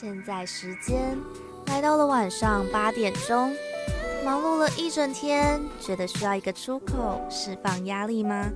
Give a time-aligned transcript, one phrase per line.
[0.00, 1.18] 现在时间
[1.66, 3.52] 来到了晚上八点钟，
[4.24, 8.48] 忙碌了一整天，觉得需要一个出口释放压力吗？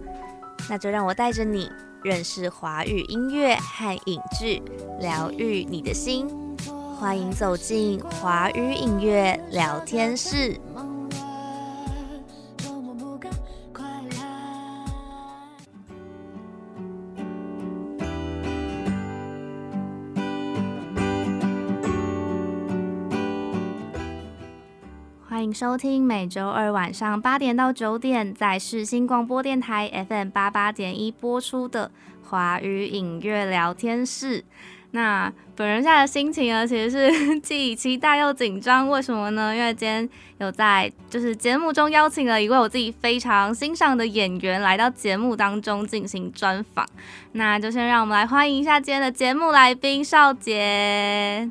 [0.70, 1.68] 那就让我带着你
[2.04, 4.62] 认识华语音乐和影剧，
[5.00, 6.28] 疗愈你的心。
[6.96, 10.56] 欢迎走进华语音乐聊天室。
[25.52, 31.90] 收听每周二晚上八点到九点在世新广播电台 FM 八八点一播出的
[32.24, 34.44] 华语影乐聊天室。
[34.92, 38.88] 那本人现在的心情呢，其实是既期待又紧张。
[38.88, 39.54] 为什么呢？
[39.54, 46.86] 因为今天有在就是节目中邀请了一位我自己非常欣赏的演员来到节目当中进行专访。
[47.32, 51.50] 那就先让我们来欢迎一下今天的节目来宾少杰。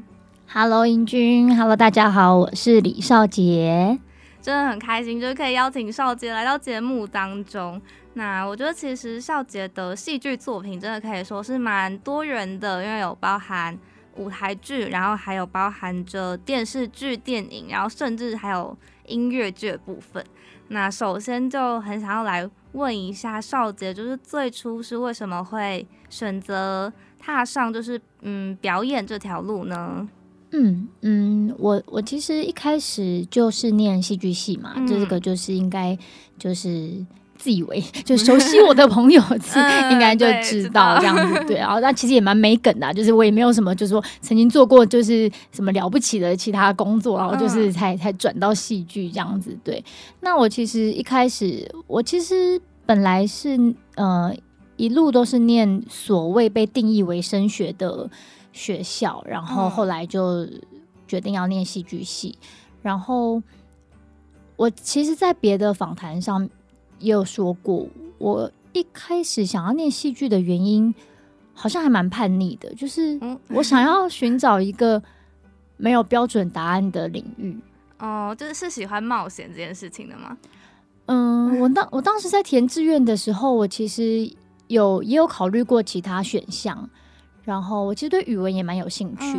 [0.53, 3.97] Hello，英君，Hello，大家好，我是李少杰，
[4.41, 7.81] 真的很开心，就是可以邀请少杰来到节目当中。
[8.15, 13.79] 那我觉得其实少杰的戏剧作品真的可以说是蛮多元的，因为有包含
[14.17, 20.21] 舞台剧，然后还有包含着电视剧、电影，然后甚至还有音乐剧的部分。
[20.67, 30.09] 那首先就很想要来问一下少杰，就是最初是为什么会选择踏上就是嗯表演这条路呢？
[30.51, 35.97] 嗯嗯，我我其实一开始就是念戏剧系嘛，这个就是应该
[36.37, 36.91] 就是
[37.37, 39.21] 自以为就熟悉我的朋友
[39.91, 49.83] 应该就知道这样子 对，然后那其实也蛮没梗的，就是我也没有什么就是说曾经做过就是什么了不起的其他工作，然后就是才才转到戏剧这样子对。
[50.19, 53.57] 那我其实一开始我其实本来是
[53.95, 54.35] 呃
[54.75, 58.09] 一路都是念所谓被定义为升学的。
[58.51, 60.47] 学校，然后后来就
[61.07, 62.37] 决定要念戏剧系。
[62.81, 63.41] 然后
[64.55, 66.49] 我其实，在别的访谈上
[66.99, 70.93] 也有说过，我一开始想要念戏剧的原因，
[71.53, 73.19] 好像还蛮叛逆的，就是
[73.49, 75.01] 我想要寻找一个
[75.77, 77.57] 没有标准答案的领域。
[77.99, 80.37] 哦，就是是喜欢冒险这件事情的吗？
[81.05, 84.31] 嗯，我当我当时在填志愿的时候，我其实
[84.67, 86.89] 有也有考虑过其他选项。
[87.43, 89.37] 然后我其实对语文也蛮有兴趣，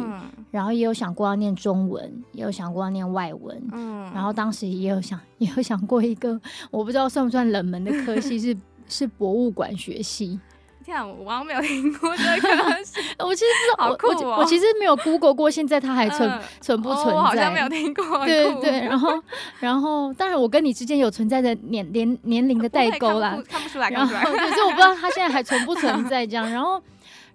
[0.51, 8.57] 然后也有想过要念中文，也有想过要念外文，嗯，然后当时也有想 也有想过一个我不知道算不算冷门的科系是
[8.89, 10.39] 是博物馆学系。
[10.85, 12.49] 天啊，我好像没有听过这个，
[13.25, 17.13] 我其实好酷哦，我其实没有 Google 过，现在它还存存不存在？
[17.15, 18.81] 我好像没有听过，对对。
[18.81, 19.23] 然后
[19.61, 26.83] 然后当然我跟你之间有存在的年年年龄的代沟啦，看不出来，然后 可是我不知道它现在还存不存在这样，然后。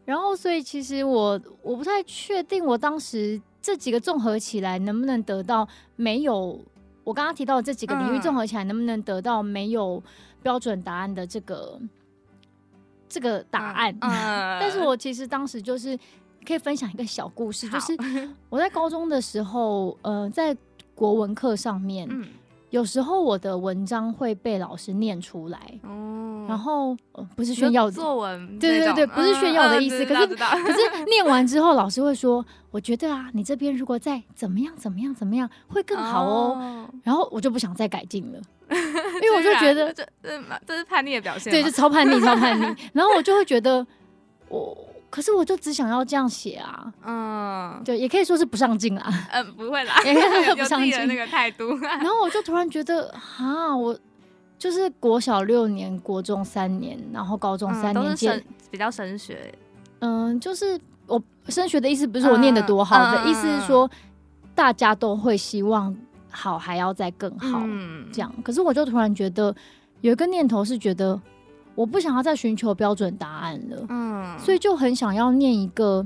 [0.07, 6.57] 然后，所以其实我我不太确定，我当时这几个综合起来能不能得到没有
[7.03, 10.01] 我刚刚提到的这几个领域综合起来能不能得到没有
[10.41, 11.77] 标准答案的这个
[13.09, 13.93] 这个答案。
[13.99, 15.99] 但是我其实当时就是
[16.45, 17.97] 可以分享一个小故事，就是
[18.49, 20.55] 我在高中的时候，呃，在
[20.95, 22.07] 国文课上面。
[22.69, 26.95] 有时候我的文章会被老师念出来，哦，然后
[27.35, 38.39] 不是炫耀作文，对对对，不是炫耀的意思，可是可是念完之后，老师会说，我觉得啊，你这边如果再怎么样怎么样怎么样会更好哦，然后我就不想再改进了，
[38.69, 43.85] 因为我就觉得这这这是叛逆的表现，对，就超叛逆超叛逆，然后我就会觉得
[44.49, 44.77] 我。
[45.09, 51.75] 可是我就只想要这样写啊，嗯，对，也可以说是不上进啊，嗯，不会啦， 也可以说不上进那个态度。
[51.79, 53.97] 然后我就突然觉得，啊，我
[54.59, 59.53] 就是国小六年，国中三年，然后高中三年，都比较升学。
[59.99, 63.89] 嗯，就是我升学的意思，不是我念的多好的意思，是说
[64.53, 65.95] 大家都会希望
[66.29, 68.31] 好，还要再更好，嗯这样。
[68.43, 69.55] 可是我就突然觉得
[70.01, 71.19] 有一个念头是觉得。
[71.77, 76.03] 我不想要再寻求标准答案了，嗯，所以就很想要念一个，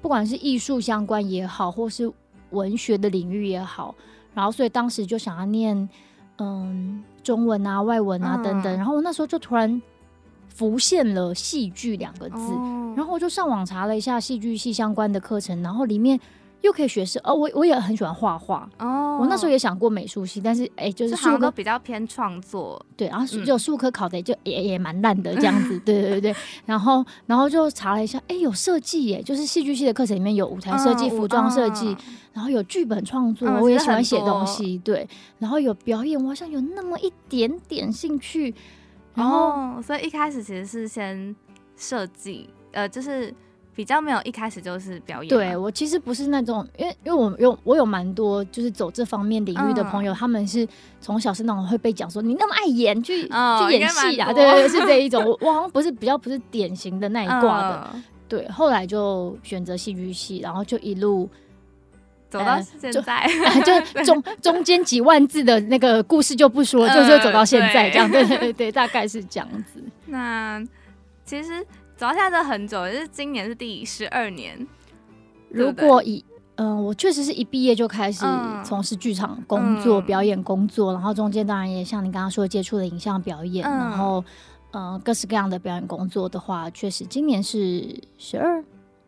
[0.00, 2.12] 不管是艺术相关也好，或是
[2.50, 3.94] 文学的领域也好，
[4.34, 5.88] 然后所以当时就想要念，
[6.38, 9.80] 嗯，中文啊、外文啊等等，然后我那时候就突然
[10.48, 12.52] 浮现了戏剧两个字，
[12.96, 16.18] 然后我就上网查了一下戏剧系相关的课程，然后里面。
[16.62, 19.18] 又可以学是哦，我我也很喜欢画画哦。
[19.20, 31.96] 我那时候也想过美术系，但是哎，就是数科比较偏创作，对，然后就数科考的就也也蛮烂的这样子， 对对对然后然后就查了一下，哎，有设计耶，就是戏剧系的课程里面有舞台设计、服装设计，
[32.32, 35.06] 然后有剧本创作，我也喜欢写东西，对。
[35.38, 38.54] 然后有表演，我好像有那么一点点兴趣。
[39.14, 41.34] 然后所以一开始其实是先
[41.76, 43.34] 设计，呃，就是。
[43.74, 45.28] 比较没有一开始就是表演。
[45.28, 50.68] 对我其实不是那种，因为因为我有我有蛮多就是走这方面领域的朋友，他们是
[51.00, 55.24] 从小是那种会被讲说你那么爱演去去演戏啊，对对是这一种。
[55.40, 57.90] 我好像不是比较不是典型的那一挂的，
[58.28, 58.48] 对。
[58.48, 61.28] 后来就选择戏剧系，然后就一路
[62.28, 63.26] 走到现在，
[63.64, 69.82] 就 中中间几万字的那个故事就不说，就就走到现在这样，对对对，大概是这样子。
[70.06, 70.62] 那
[71.24, 71.64] 其实。
[72.02, 74.66] 走到现在都很久，就是今年是第十二年。
[75.48, 76.24] 如果以
[76.56, 78.26] 嗯，我确实是一毕业就开始
[78.64, 84.24] 从事剧场工作、表演工作，然后中间当然也像你刚刚说接触了影像表演，然后
[84.72, 88.60] 嗯各式各样的表演工作的话，确实今年是十二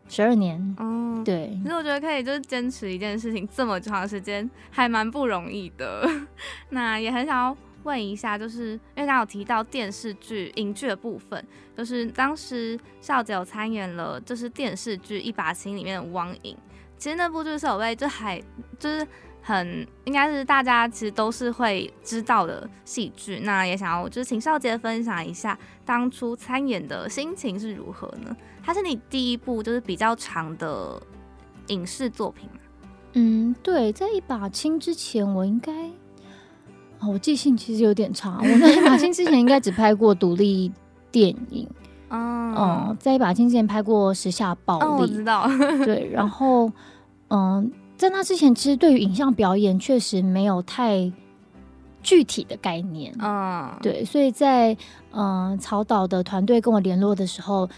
[0.08, 0.76] 十二年。
[0.78, 1.58] 嗯，对。
[1.64, 6.08] 其实我觉得可以就是坚持一件事情这么长时间，还蛮不容易的。
[6.70, 7.56] 那也很想要。
[7.84, 11.46] 问一下，就是因为刚刚有提到电视剧、影剧的部分，
[11.76, 16.56] 就是当时少姐有参演了，就是电视剧《一把青》里面的汪颖。
[16.96, 18.42] 其实那部就是首位，就还
[18.78, 19.06] 就是
[19.42, 23.40] 很应该是大家其实都是会知道的戏剧。
[23.40, 28.34] 那也想要就是请少杰分享一下当初参演的心情是如何呢？
[28.62, 31.02] 它是你第一部就是比较长的
[31.66, 32.60] 影视作品吗？
[33.12, 35.90] 嗯，对，在《一把青》之前，我应该。
[37.08, 40.70] 我记性其实有点差，我在《马青》之前应该只拍过独立
[41.10, 41.68] 电影，
[42.10, 45.46] 嗯，在《一把青》之前拍过《时下暴力》，我知道。
[45.84, 46.70] 对，然后，
[47.28, 51.12] 嗯，在那之前，其实对于影像表演确实没有太
[52.02, 54.76] 具体的概念，嗯，对，所以在
[55.12, 57.68] 嗯曹导的团队跟我联络的时候，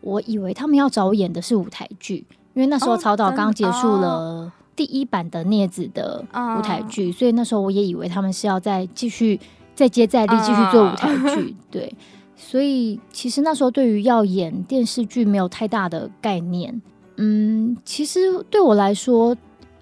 [0.00, 4.52] 我以为他们要找我演的是舞台剧，因为那时候曹导刚结束了。
[4.76, 9.38] 第一版的镊子的舞台剧，所以那时候我也以为他们是要再继续
[9.74, 11.54] 再接再厉，继续做舞台剧。
[11.70, 11.94] 对，
[12.36, 16.82] 所以其实那时候对于要演电视剧没有太大的概念。
[17.16, 19.36] 嗯，其实对我来说，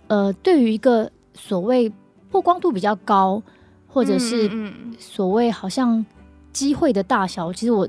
[0.09, 1.91] 呃，对于一个所谓
[2.31, 3.43] 曝光度比较高，
[3.87, 4.51] 或者是
[4.99, 6.05] 所谓好像
[6.53, 7.89] 机会的大小，其实我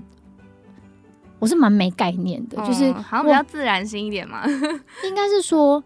[1.40, 4.46] 我是蛮没概念的，就是好像比较自然心一点嘛，
[5.04, 5.84] 应该是说。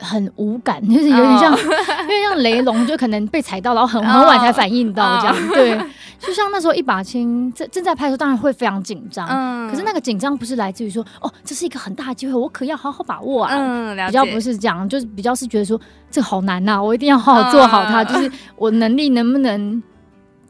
[0.00, 5.48] 很无感， 就是有点像，有点像雷龙，就可能被踩到，然后很很晚才反应到这样。
[5.48, 5.78] 对，
[6.18, 9.28] 就像那时候一把青正正在拍的时候，当然会非常紧张。
[9.28, 9.70] 嗯。
[9.70, 13.54] 可是那个紧张不是来自于说，哦，这是一个很大的机会，我可要好好把握啊。
[13.54, 15.80] 嗯，比较不是这样，就是比较是觉得说，
[16.10, 18.02] 这好难呐，我一定要好好做好它。
[18.02, 19.82] 就是我能力能不能，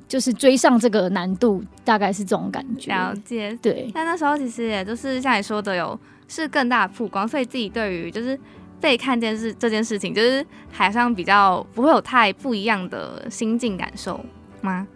[0.09, 2.91] 就是追上这个难度，大概是这种感觉。
[2.93, 3.59] 了解。
[3.61, 3.91] 对。
[3.93, 5.99] 但那时候其实也就是像你说的，有
[6.29, 8.39] 是更大的曝光，所以自己对于就是。
[8.81, 14.19] 被看见是这件事情，就是海上比较不会有太不一样的心境感受
[14.63, 14.87] 吗？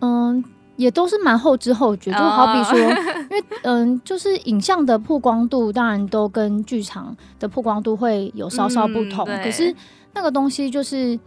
[0.00, 0.44] 嗯，
[0.76, 2.78] 也都是蛮后知后觉，就好比说，
[3.30, 9.74] 因为嗯，就是影像的曝光度当然都跟剧场的曝光度会有稍稍不同，可是
[10.14, 11.18] 那个东西就是，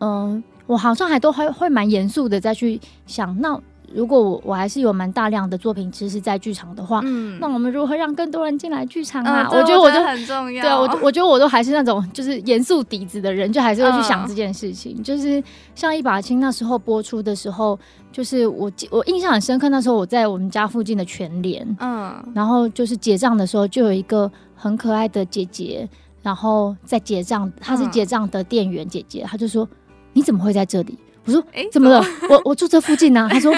[0.00, 3.60] 嗯，我好像还都还会蛮严肃的再去想那。
[3.94, 9.48] 如果我我还是有蛮大量的作品，其实，在剧场的话，嗯，那我们如何让更多人进来剧场啊？
[9.52, 10.62] 我觉得我都很重要。
[10.62, 15.02] 对，我我觉得我都还是那种就是严肃底子的人，就还是会去想这件事情。
[15.02, 15.42] 就是
[15.74, 17.78] 像一把青那时候播出的时候，
[18.10, 25.88] 就是我我印象很深刻，那时候我在我们家附近的全联，嗯，然后就是结账的时候，就有一个很可爱的姐姐，
[26.22, 29.68] 然后在结账，她是结账的店员姐姐，她就说
[30.12, 32.04] ：“你怎么会在这里？”我说：“哎，怎么了？
[32.28, 33.54] 我我住这附近呢。”他说：“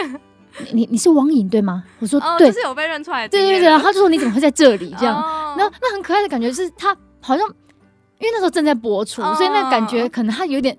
[0.73, 5.16] 你 你是王颖对吗？”我说：“对，是有被认出来。”对对对，然后他就说：“你怎么会在这里？”这样，
[5.56, 7.47] 那那很可爱的感觉是他好像
[8.21, 10.76] 因为那时候正在播出，所以那感觉可能他有点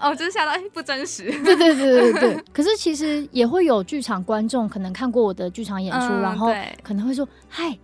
[0.00, 1.24] 哦，就是吓到不真实。
[1.44, 2.44] 对对对对对。
[2.52, 6.52] 可是其实也会有剧场观众可能看过我的剧场演出，然后
[6.82, 7.76] 可能会说：“嗨，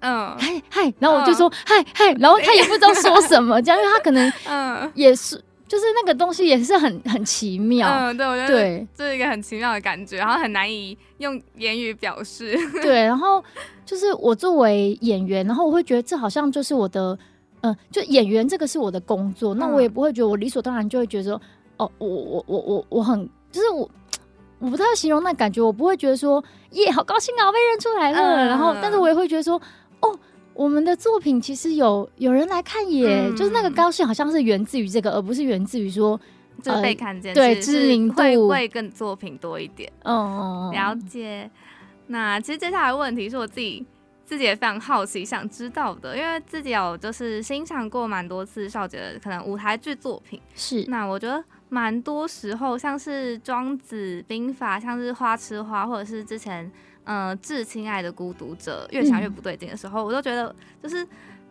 [0.00, 5.40] 嗯，嗨嗨。”然后我就说：“嗨嗨。”然后他也不知道说什么，这样，因为他可能嗯也是。
[5.72, 12.54] 就是那个东西也是很很奇妙，嗯，对，我觉得对，这是一个很奇妙的感觉，然后很难以用言语表示。
[12.82, 13.42] 对，然后
[13.86, 17.18] 就是我作为演员，然后我会觉得这好像就是我的，
[17.62, 21.40] 嗯，就演员这个是我的工作，那我也不会觉得我理所当然就会觉得说，
[21.78, 23.88] 哦，我我我我我很，就是我
[24.58, 29.58] 我不太形容那感觉，我不会觉得说，耶，好高兴啊，被认出来了，然后，但是我也会觉得说，
[30.00, 30.18] 哦。
[30.54, 36.20] 我们的作品其实有有人来看，耶，就是那个高兴好像是源自于这个，而不是源自于说
[36.62, 39.90] 就被看见，对知名度会更作品多一点。
[40.04, 41.50] 哦，了解。
[42.08, 43.84] 那其实接下来问题是我自己
[44.24, 56.70] 自己也非常好奇，想知道的，因为自己有就是欣赏过蛮多次少杰的可能舞台剧作品，是那我觉得蛮多时候像是庄子兵法，像是花痴花，或者是之前。
[57.04, 61.06] 嗯，致亲爱的孤独者越想越不对劲的时候，我都觉得就是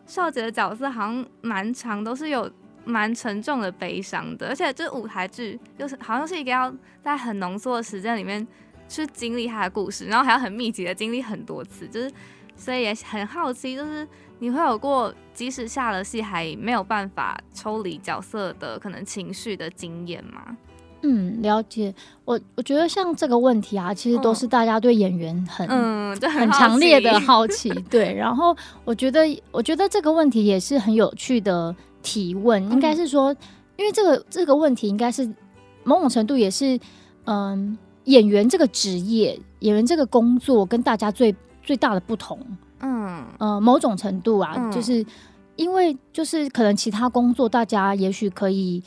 [0.06, 2.50] 少杰的角色好像蛮长，都是有
[2.84, 8.46] 蛮沉重的悲伤的，而且这舞台剧就是好像是一个要在很浓缩的时间里面
[8.88, 12.10] 去经历他的故事，然后还要很密集的经历很多次，就是
[12.56, 20.56] 所以也很好奇，就是你会有过即使下了戏还没有办法抽离角色的可能情绪的经验吗？
[21.02, 21.92] 嗯，了解。
[22.24, 27.68] 我我觉得像这个问题啊，其实都是大家对演员很嗯很强烈的 好奇。
[27.90, 33.34] 对，然后我觉得我觉得这个问题也是很有趣的提问，应该是说，
[33.76, 35.28] 因为这个这个问题应该是
[35.82, 36.78] 某种程度也是
[37.24, 42.38] 嗯演员这个职业演员这个工作跟大家最最大的不同。
[42.78, 45.04] 嗯呃，某种程度啊，就是
[45.56, 48.80] 因为就是可能其他工作大家也许可以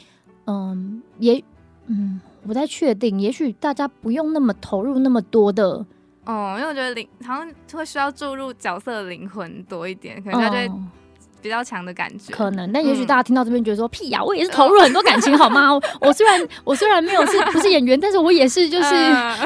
[0.46, 1.44] 嗯也。
[1.88, 5.86] 嗯，不太确定，也许大家不用那么投入那么多的
[6.26, 10.74] 哦，因为我觉得灵好像会需要注入角色的灵魂多一点，可能他就
[11.42, 12.34] 比较强的感觉。
[12.34, 15.70] 可能，但也许大家听到这边觉得说屁呀，我也是投入很多感情好吗？
[16.02, 18.90] 我虽然我虽然没有是 不是演员，但是我也是就是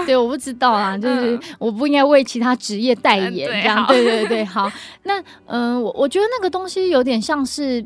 [0.05, 4.71] 对，我不知道啊，就是我不应该为其他职业代言这样，对对对，好，
[5.03, 7.85] 那嗯，我我觉得那个东西有点像是。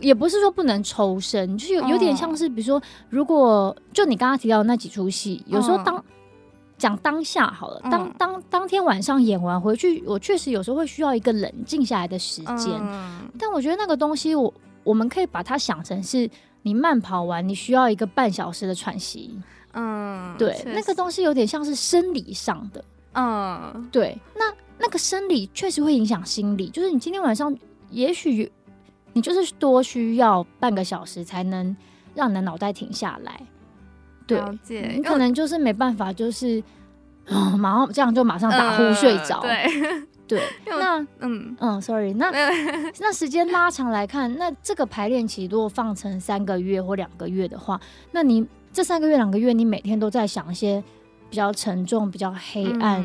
[0.00, 6.04] 也不是说不能抽身，就是有有点像是，比如说，如果就你刚刚提到的那几出戏，有时候当
[6.76, 12.72] 讲当下好了，当当当天晚上演完回去，我确实有时候会需要一个冷静下来的时间。
[13.38, 16.28] 但我觉得那个东西，我我们可以把它想成是
[16.62, 19.38] 你慢跑完，你需要一个半小时的喘息。
[19.74, 22.84] 嗯，对，那个东西有点像是生理上的。
[23.12, 27.56] 嗯，对，那那个生理确实会影响心理，就是你今天晚上
[27.90, 28.50] 也许。
[29.14, 31.74] 你就是多需要半个小时才能
[32.14, 33.40] 让你的脑袋停下来，
[34.26, 34.38] 对，
[34.96, 36.62] 你可能就是没办法，就是
[37.56, 39.66] 马上这样就马上打呼睡着，对
[40.28, 40.42] 对。
[40.66, 42.30] 那嗯嗯，sorry，那
[43.00, 47.80] 那时间拉长来看，那这个排练期如果放成三个月或两个月的话，
[48.12, 50.82] 那你这三个月两个月，你每天都在想一些
[51.30, 53.04] 比较沉重、比较黑暗。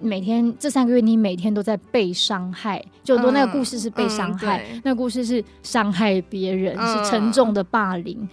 [0.00, 8.26] 每天这三个月，你每天都在被伤害，就多那个故事是被伤害，那个故事是伤害别人，是沉重的霸凌。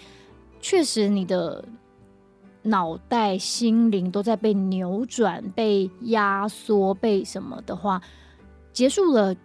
[0.62, 1.64] 确实，你的
[2.64, 8.02] 脑袋、心灵都在被扭转、被压缩、被什么的话，
[8.72, 9.36] 结束了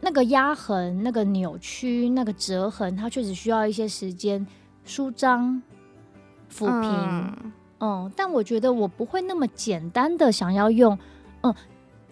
[0.00, 4.46] 那个压痕、那个扭曲、那个折痕，它确实需要一些时间
[4.84, 5.60] 舒张、
[6.52, 7.52] 抚平。
[7.80, 10.96] 嗯，但我觉得我不会那么简单的想要用。
[11.44, 11.54] 嗯，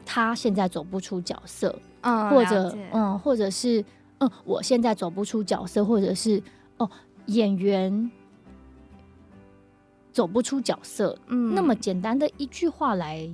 [0.04, 3.82] 他现在走不出角色，嗯，或者嗯，或者是
[4.18, 6.42] 嗯，我现在走不出角色，或者是
[6.76, 6.88] 哦，
[7.26, 8.10] 演员
[10.12, 13.26] 走不出角色，嗯，那么简单的一句话来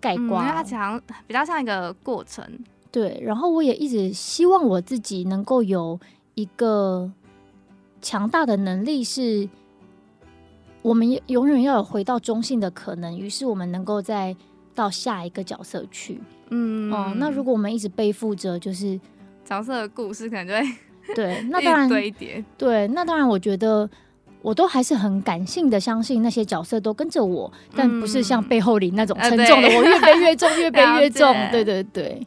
[0.00, 2.42] 概括，它讲比较像一个过程，
[2.90, 3.20] 对。
[3.22, 6.00] 然后我也一直希望我自己能够有
[6.34, 7.12] 一个
[8.00, 9.46] 强大的能力，是
[10.80, 14.34] 我们永远要有回到中性的可能，于是我们能够在。
[14.76, 19.00] 到下一个角色去，嗯哦，那如果我们一直背负着就是
[19.44, 20.76] 角色的故事，可能就会
[21.16, 23.88] 对，那 当然堆叠，对，那当然，我觉得
[24.42, 32.20] 我都还是很感性的，相信那些角色都跟着我，但不是像背后里那种沉重的，我越背越重，越背 越重，对对对。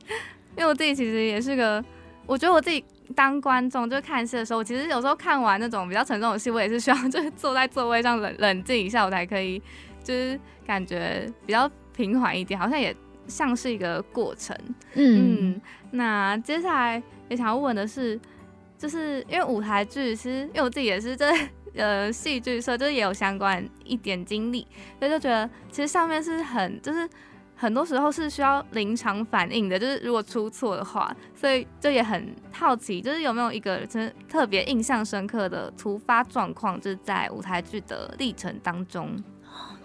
[0.58, 1.82] 因为我自己其实也是个，
[2.26, 2.84] 我觉得我自己
[3.16, 9.62] 当观众就看戏的时候，我其实有时候看完那种比较沉重的戏，我也是需要就是坐在座位上冷冷静一下，我才可以
[10.04, 11.70] 就是感觉比较。
[12.00, 12.96] 平缓一点，好像也
[13.28, 14.56] 像是一个过程。
[14.94, 15.60] 嗯，
[15.92, 18.18] 那接下来也想要问的是，
[18.78, 24.66] 就是因为舞台剧，其实因为我自己也是在呃戏剧社，就是也有相关一点经历，
[24.98, 27.08] 所以就觉得其实上面是很就是
[27.58, 39.22] 很多时候是需要临场反应的，就是如果出错的话，所以就也很好奇，就是有没有一个真特别印象深刻的突发状况，就是在舞台剧的历程当中。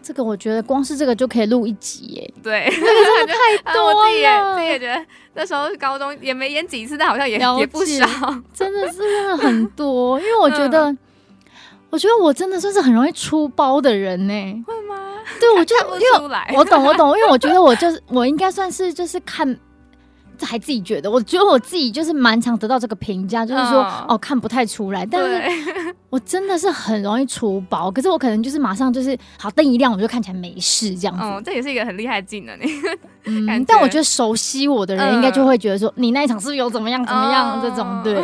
[0.04, 3.32] 这个我觉得光是这个就可以录一集耶， 对，那个真的
[3.64, 3.96] 太多了。
[3.96, 8.06] 我自己也自己也觉得那时候高中也没演几次，但好像也也不少，
[8.52, 10.20] 真的是真的很多。
[10.20, 10.94] 因为我觉得，
[11.88, 14.64] 我觉得我真的算是很容易出包的人呢。
[14.66, 14.94] 会吗？
[15.40, 19.58] 对，我就因为我懂我懂，因为我觉得我就是我应该算是就是看。
[20.38, 25.42] 这还自己觉得，我觉得我自己就是蛮常得到这个评价，就是说哦看不太出来，但是
[26.10, 32.58] 我真的是很容易出包，可是我可能就是马上就是好灯一亮我就看起来没事这样子，这也是一个很厉害的技能
[33.24, 38.22] 嗯， 但我觉得熟悉我的人应该就会觉得说你那一场是不是有怎么样怎么样这种，对，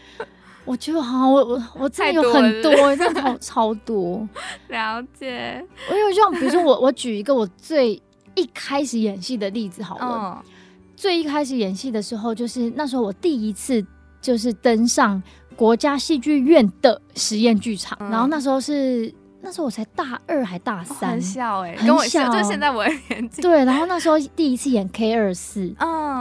[0.64, 4.28] 我觉得好，我我我真的有很多，真的超超多，
[4.68, 5.64] 了解。
[5.90, 8.00] 我有这种，比如说我我举一个我最。
[8.38, 10.44] 一开始演戏的例子好了。
[10.96, 13.84] 最一开始演戏的时候，就是那时候我第一次
[14.20, 15.22] 就是登上
[15.54, 19.12] 国家戏剧院的实验剧场，然后那时候是
[19.42, 23.42] 那时候我才大二还大三，很小哎，很小，就现在我的年纪。
[23.42, 25.72] 对，然后那时候第一次演 K 二四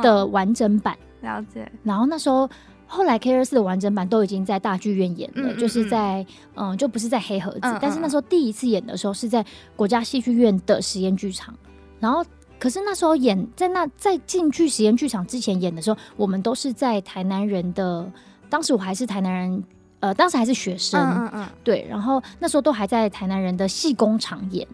[0.04, 1.72] 的完整版，了解。
[1.82, 2.48] 然后那时候
[2.86, 9.44] 后来 K 二四的完整版都已经在大剧院演了，就是在嗯，就不是在黑盒子，但是那时候第一次演的时候是在
[9.76, 11.58] 国家戏剧院的实验剧场，
[12.00, 12.24] 然后。
[12.58, 18.10] 可是那时候演在那在进去实验剧场之前演的时候，我们都是在台南人的，
[18.50, 19.64] 当时我还是台南人，
[20.00, 24.68] 呃，当时还是学生，嗯嗯，对，然后那时候都还在台南人的戏工厂演，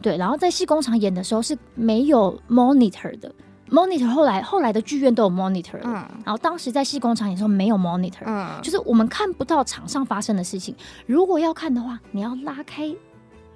[0.00, 3.32] 对，然后在戏工厂演的时候是没有 monitor 的
[3.70, 5.94] ，monitor 后来后来的剧院都有 monitor，嗯，
[6.24, 10.74] 然后当时在戏工厂演的时候没有 monitor，嗯，就是我们看不到场上发生的事情，
[11.06, 12.94] 如果要看的话，你要拉开。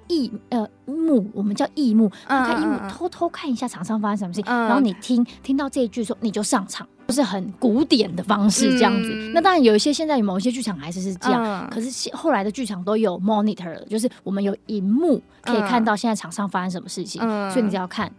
[0.07, 9.31] 异呃幕，我们叫异幕，看异幕，偷偷看一下场上发生什么事情，然后你听听到这一句说，你就上场，就是很古典的方式这样子。
[9.33, 17.21] 那当然有一些现在某一些剧场还是是这样，可是后来的剧场都有 monitor 了，就是我们有荧幕可以看到现在场上发生什么事情，
[17.51, 18.11] 所以你只要看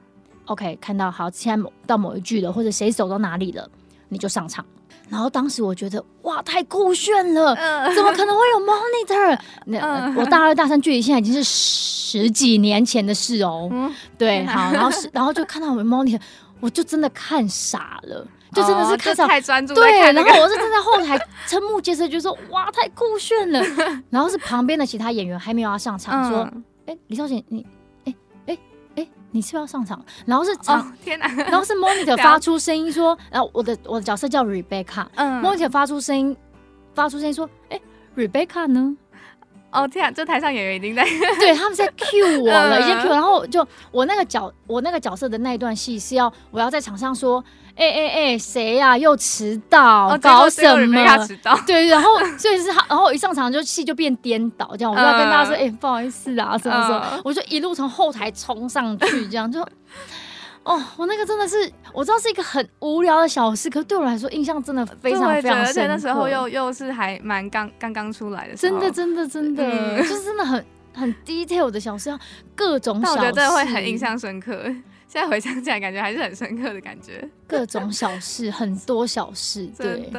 [0.47, 3.69] ，OK，看到好，现在某到某一句了，或者谁走到哪里了，
[4.09, 4.65] 你就上场。
[5.09, 7.55] 然后当时我觉得哇，太酷炫了！
[7.95, 9.39] 怎么可能会有 monitor？
[9.67, 13.71] 那我大二大三距离现在已经是十几年前的事哦。
[14.17, 16.21] 对，好，然后是 然后就看到我们 monitor，
[16.61, 19.75] 我就真的看傻了，就真的是看太专注。
[19.75, 23.63] 对，然后我是站在后台瞠目结舌，就说哇，太酷炫了。
[24.11, 26.49] 然后是旁边的其他演员还没有要上场，说，
[26.87, 27.67] 哎，李少贤你。
[29.31, 30.03] 你是不是要上场？
[30.27, 31.27] 然后是场，天哪！
[31.45, 36.37] 然后是 monitor 发出声音说，然后我的我的角色叫 Rebecca，嗯，monitor 发出声音，
[36.95, 37.81] 发出声音说，哎
[38.17, 38.97] ，Rebecca 呢？
[39.71, 41.05] 哦天啊，这台上演员已经在，
[41.39, 47.43] 对，他们在 cue 我了，已经 cue，然后就我那个角，我那个角色的那一段戏是要我要在场上说。
[47.81, 48.99] 哎哎哎，谁呀？
[48.99, 51.25] 又迟到，搞什么？
[51.25, 59.65] 迟到对，然后所以是他，然后一上场就戏就变颠倒，这样我就要跟大家说，哎，不好意思啊，什么什么，我就一路从后台冲上去，这样就，
[60.65, 65.67] 哦，我那个真的是，我知道是一个很无聊的小事，可对我来说印象真的非常非常深。
[65.67, 72.17] 而且那时候又又是还蛮刚刚刚出来的，真的真的真的，就是真的很很 detail 的小事，
[72.55, 74.63] 各种小事，会很印象深刻。
[75.11, 77.27] 现在回想起来，感觉还是很深刻的感觉。
[77.49, 80.13] 各种小事，很多小事，对，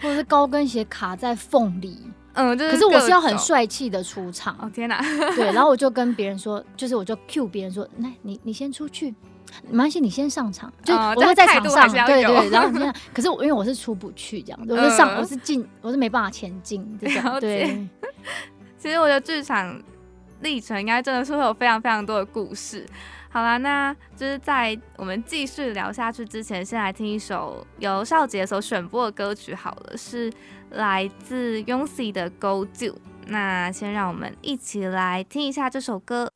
[0.00, 1.98] 或者是高跟鞋卡在缝里，
[2.34, 4.56] 嗯，可是我是要很帅气的出场。
[4.60, 5.02] 哦天哪！
[5.34, 9.12] 对，然后我就跟别人说，就是我就 Q 别人说，来，你你先出去，
[9.70, 12.50] 没关系，你先上场，就我会在场上，对对。
[12.50, 17.40] 然后你看，可是我因为我是出不去这样，我是上，我是进，我是没办法前进这样。
[17.40, 17.86] 对，
[18.78, 19.80] 其实我的剧场
[20.40, 22.86] 历程应该真的是会有非常非常多的故事。
[23.30, 29.52] 好啦，那就是在我们继续聊下去之前，先来听一首由少杰所选播的歌曲。
[29.52, 30.32] 好了，是
[30.70, 32.86] 来自 Yongsi 的《Go Do》。
[33.26, 36.30] 那先让我们一起来听一下这首歌。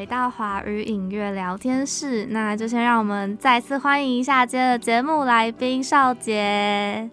[0.00, 7.10] 回到华语影乐聊天室，那就先让我们再次欢迎一下今天的节目来宾少杰。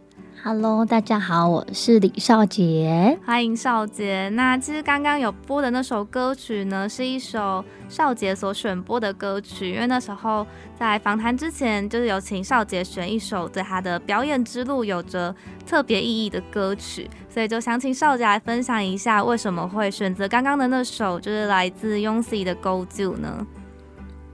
[0.47, 4.29] Hello，大家好，我是李少杰，欢迎少杰。
[4.29, 10.47] 那其实刚刚有播的那首歌曲呢，是一首少杰所选播的歌曲，因为那时候
[10.79, 23.45] 在访谈之前，就是有请少杰选一首对他的表演之路有着特别意义的歌曲，所以就想请少杰来分享一下为什么会选择刚刚的那首，就是来自 Yonsei 的《Go To》呢？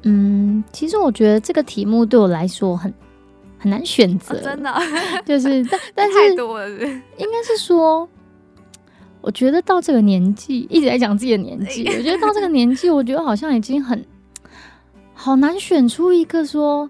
[0.03, 2.93] 嗯，其实我觉得这个题目对我来说很。
[3.63, 4.69] 很难选择，真的。
[5.25, 8.05] 就是，但 但是太多了，应该是说，
[9.21, 14.05] 我觉得到这个年纪一直在讲自己的年纪，我觉得到这个年纪，我觉得好像已经很
[15.13, 16.89] 好难选出一个说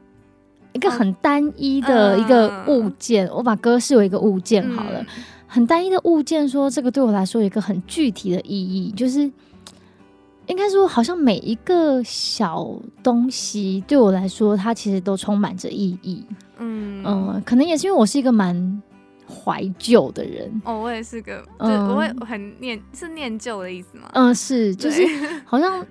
[0.72, 5.06] 一个很单一的一个物件，我把歌视为一个物件好了，
[5.46, 9.32] 很单一的物件，说这个对我来说有一个很具体的意义，就是
[10.48, 12.70] 应该说，好像每一个小
[13.02, 16.26] 东西对我来说，它其实都充满着意义。
[16.60, 17.04] 嗯。
[17.06, 18.82] 嗯，可能也是因为我是一个蛮
[19.28, 20.62] 怀旧的人。
[20.66, 24.10] 哦，我也是个，嗯，我会很念，是念旧的意思吗？
[24.14, 25.02] 嗯，是，就是
[25.46, 25.86] 好像，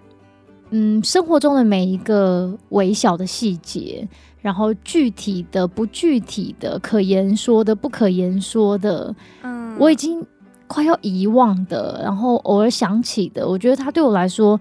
[0.70, 4.08] 嗯，生活中的每一个微小的细节，
[4.40, 10.24] 然后具体的、不具体的、可言说的、不可言说的，嗯，我已经
[10.72, 14.58] 快要遗忘的，然后偶尔想起的，我觉得它对我来说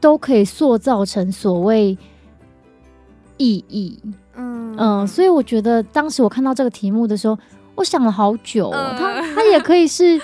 [0.00, 1.96] 都可以塑造成所谓
[3.36, 3.96] 意义。
[4.34, 7.38] 嗯嗯，所以我觉得当时我看到这个题目的时候，
[7.76, 8.72] 我想了好久。
[8.72, 10.20] 它它也可以是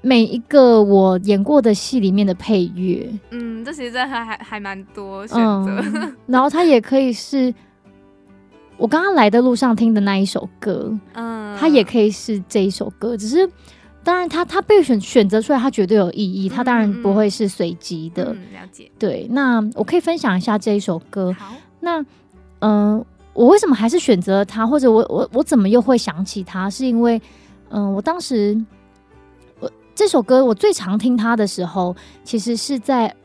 [0.00, 3.10] 每一个我演过的戏里面的配乐。
[3.30, 5.82] 嗯，这其实还还还蛮多选择。
[6.26, 7.52] 然后它也可以是
[8.78, 10.96] 我刚刚来的路上听的那一首歌。
[11.14, 13.16] 嗯，它也可以是这一首歌。
[13.16, 13.46] 只是
[14.02, 16.48] 当然，他他被选选择出来，他绝对有意义。
[16.48, 18.32] 他当然不会是随机的。
[18.32, 18.90] 了解。
[18.98, 21.34] 对，那我可以分享一下这一首歌。
[21.38, 22.04] 好，那。
[22.62, 24.66] 嗯，我为什么还是选择他？
[24.66, 26.68] 或者我我我怎么又会想起他？
[26.68, 27.18] 是因为，
[27.70, 28.54] 嗯，我当时
[29.60, 33.16] 我这首歌我最常听他的时候，其实是在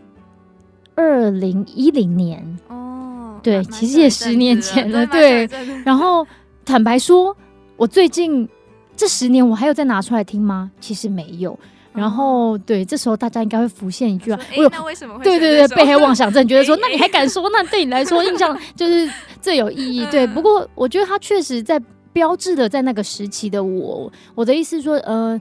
[0.96, 5.46] 二零一零年哦，对，其实也十年前了，对。
[5.84, 6.26] 然后
[6.64, 7.36] 坦白说，
[7.76, 8.48] 我最近
[8.96, 10.72] 这十年我还有再拿出来听吗？
[10.80, 11.58] 其实没有。
[11.94, 14.40] 然后，对，这时候大家应该会浮现一句啊，
[14.72, 15.24] 那为什么会？
[15.24, 17.50] 对对对，被害妄想症，觉得说， 那你还敢说？
[17.52, 19.10] 那对你来说印象就是
[19.42, 20.06] 最有意义。
[20.12, 21.82] 对，不过我觉得他确实在
[22.12, 25.40] 标志的在那个时期的我，我的意思说，呃。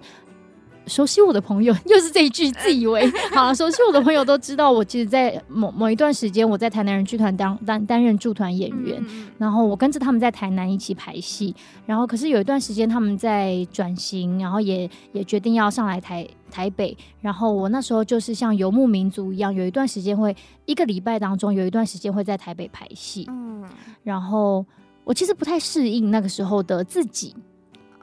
[0.87, 3.53] 熟悉我的朋友 又是这一句，自以为 好。
[3.55, 9.03] 熟悉我的朋友都知道，我其实，在某某一段时间，我在台南人剧团当担担任驻团演员，
[9.39, 11.55] 然后我跟着他们在台南一起排戏。
[11.87, 16.97] 然后，可是有一段时间他们在转型，然后也也决定要上来台台北。
[17.21, 23.27] 然后我那时候就是像游牧民族一样，有一段时间会一个礼拜当中有一段时间会在台北排戏。
[23.31, 23.65] 嗯，
[24.03, 24.65] 然后
[25.05, 27.35] 我其实不太适应那个时候的自己。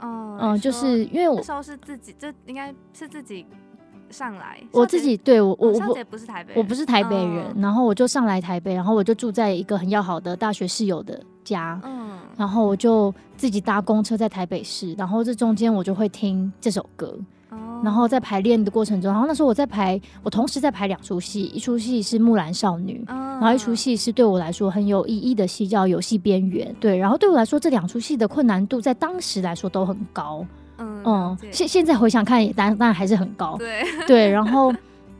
[0.01, 3.45] 哦，嗯，就是因为我那时候是自己，这应该是自己
[4.09, 4.61] 上来。
[4.71, 17.17] 我自己对我我我不是台北，我不是台北人，然后我就上来台北，然后我就住在一个很要好的大学室友的家，嗯，然后我就自己搭公车在台北市，然后这中间我就会听这首歌。
[17.83, 23.03] 然后在排练的过程中，然后那时候我在排，我同时在排两出戏，一出戏是《木兰少女》，
[23.41, 26.67] 然后一出戏是对我来说很有意义的戏，叫《游戏边缘》。
[26.79, 30.45] 对，然后对我来说，这两出戏的困难度在当时来说都很高。
[30.77, 33.57] 嗯，现现在回想看，当然当然还是很高。
[33.57, 34.71] 对对，然后。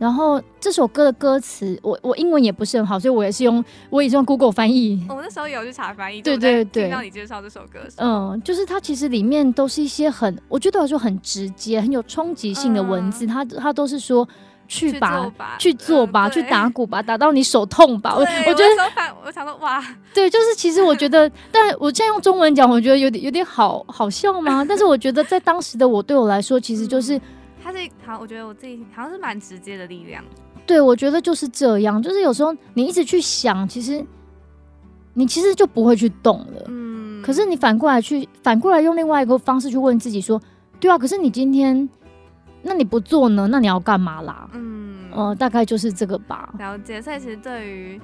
[0.01, 4.99] 然后这首歌的歌词，我我英文也不是很好，所以我也是用我也是用 Google 翻译。
[5.07, 14.27] 我那时候有去查翻译，对对对，听到你介绍这首歌，嗯，就是它其实里面都是一些很，我觉得来说很直接、很有冲击性的文字，它它都是说
[14.71, 15.29] 去吧，
[15.60, 18.15] 去做吧，去打鼓吧， 打到你手痛吧。
[18.15, 19.84] 我我觉得，我想说哇，
[20.15, 24.63] 对，就是其实我觉得， 但我现在用中文讲，我觉得有点有点好好笑吗？
[24.63, 27.19] 但是我觉得在当时的我对我来说，其实就是。
[27.63, 30.23] 它是好，我觉得我自己好像是蛮直接的力量。
[30.65, 34.03] 对，我觉得就是这样，就是有时候你一直去想，其实
[35.13, 36.63] 你其实就不会去动了。
[36.69, 37.21] 嗯。
[37.21, 40.41] 可是你反过来去，反过来用另外一个方式去问自己说：
[40.79, 41.88] 对啊，可是你今天，
[42.63, 43.47] 那你不做呢？
[43.50, 44.50] 那你要干嘛啦？
[44.54, 45.10] 嗯。
[45.12, 46.54] 呃，大概就是这个吧。
[46.58, 47.02] 了解。
[47.02, 48.00] 所以其实对于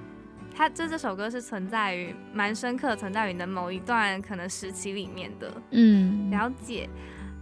[0.56, 5.52] 他，这这首歌是存在于蛮深刻，存在于你的某一段可能时期里面的。
[5.72, 6.30] 嗯。
[6.32, 6.90] 了解。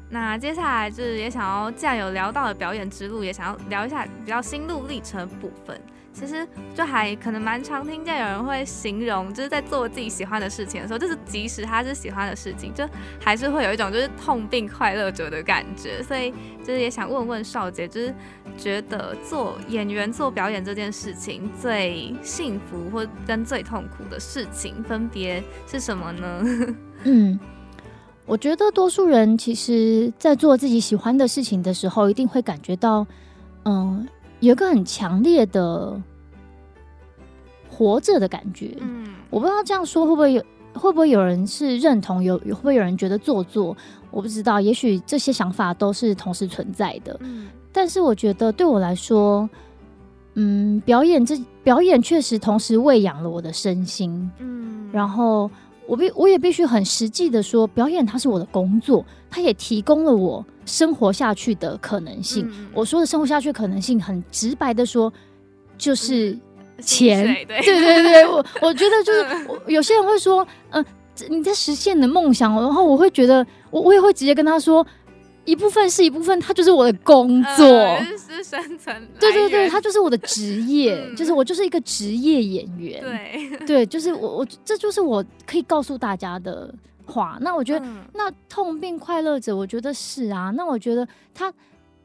[0.10, 5.82] 那接下来就是也想要，既然有聊到了表演之路，也想要聊一下比较心路历程的部分。
[6.17, 12.88] 其实就还可能蛮常听见有人会形容，就是在做自己喜欢的事情的时候，就是即使他是喜欢的事情，就
[13.19, 16.01] 还是会有一种就是痛并快乐着的感觉。
[16.01, 16.32] 所以
[16.63, 18.15] 就是也想问问少杰，就是
[18.58, 26.43] 觉得做演员做表演这件事情最幸福或跟最痛苦的事情分别是什么呢？
[27.04, 27.38] 嗯，
[28.25, 33.06] 我觉得多数人其实，在做自己喜欢的事情的时候，一定会感觉到，
[33.65, 34.08] 嗯。
[34.39, 36.00] 有一个很强烈的
[37.69, 40.43] 活着的感觉，嗯，我不知道这样说会不会有，
[40.74, 43.76] 会不会有人是认同，有会不会有人觉得做作？
[44.12, 47.17] 我不知道，也许这些想法都是同时存在的。
[47.21, 49.50] 嗯，但是我觉得对我来说，
[50.36, 55.52] 嗯，表演这表演确实同时喂养了我的身心，嗯，然后
[55.88, 60.45] 我必我也必须很实际的说，表演它是我的工作，它也提供了我。
[60.65, 65.13] 生活下去的可能性，我说的生活下去可能性，很直白的说，
[65.78, 66.36] 就是
[66.82, 67.24] 钱。
[67.48, 70.84] 对对对，我 我觉得就是有些人会说，嗯，
[71.30, 74.84] 你在实现你的梦想，然后我会觉得，我我也会直接跟他说，
[75.45, 79.08] 一部分是一部分，他就是我的工作，是生存。
[79.19, 83.01] 对对对，他就是我的职业，就是我就是一个职业演员。
[83.01, 86.73] 对对，就是我我这就是我可以告诉大家的。
[87.08, 90.51] 话，那我觉得，那痛并快乐着，我觉得是啊。
[90.55, 91.53] 那我觉得他，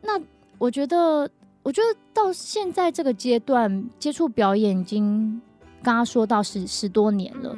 [0.02, 0.20] 那
[0.58, 1.26] 我觉得，
[1.62, 5.40] 我觉得到现在这个阶段接触表演，已经
[5.82, 7.56] 刚刚说到十十多年了。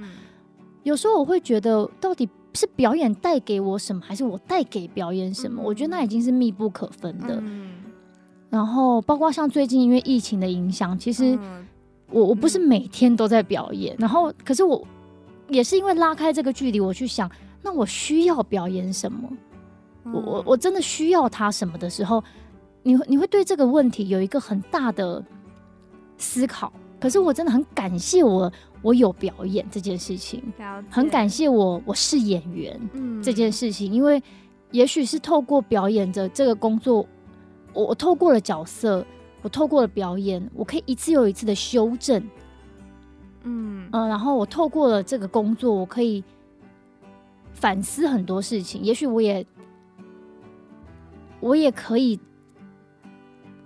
[0.84, 5.62] 有时候我会觉得，到底是表演带给我什么，还是我带给表演什么？
[5.62, 7.42] 我觉得那已经是密不可分的。
[8.50, 11.38] 然后，包括像最近因为疫情的影响，其实
[12.10, 14.86] 我我不是每天都在表演，然后可是我。
[15.48, 19.28] 也是因为拉开这个距离，我去想，那我需要表演什么？
[20.04, 22.24] 我我我真的需要他什么的时候，
[22.82, 25.22] 你你会对这个问题有一个很大的
[26.16, 26.72] 思考。
[27.02, 30.40] 可是我真的很感谢我我有表演这件事情，
[30.88, 32.80] 很感谢我我是演员
[33.20, 34.22] 这件事情，因为
[34.70, 37.04] 也许是透过表演的这个工作，
[37.72, 39.04] 我我透过了角色，
[39.42, 42.22] 我透过了表演，我可以一次又一次的修正。
[43.42, 46.22] 嗯嗯，然后我透过了这个工作，我可以
[47.52, 48.80] 反思很多事情。
[48.80, 49.44] 也许我也
[51.40, 52.20] 我也可以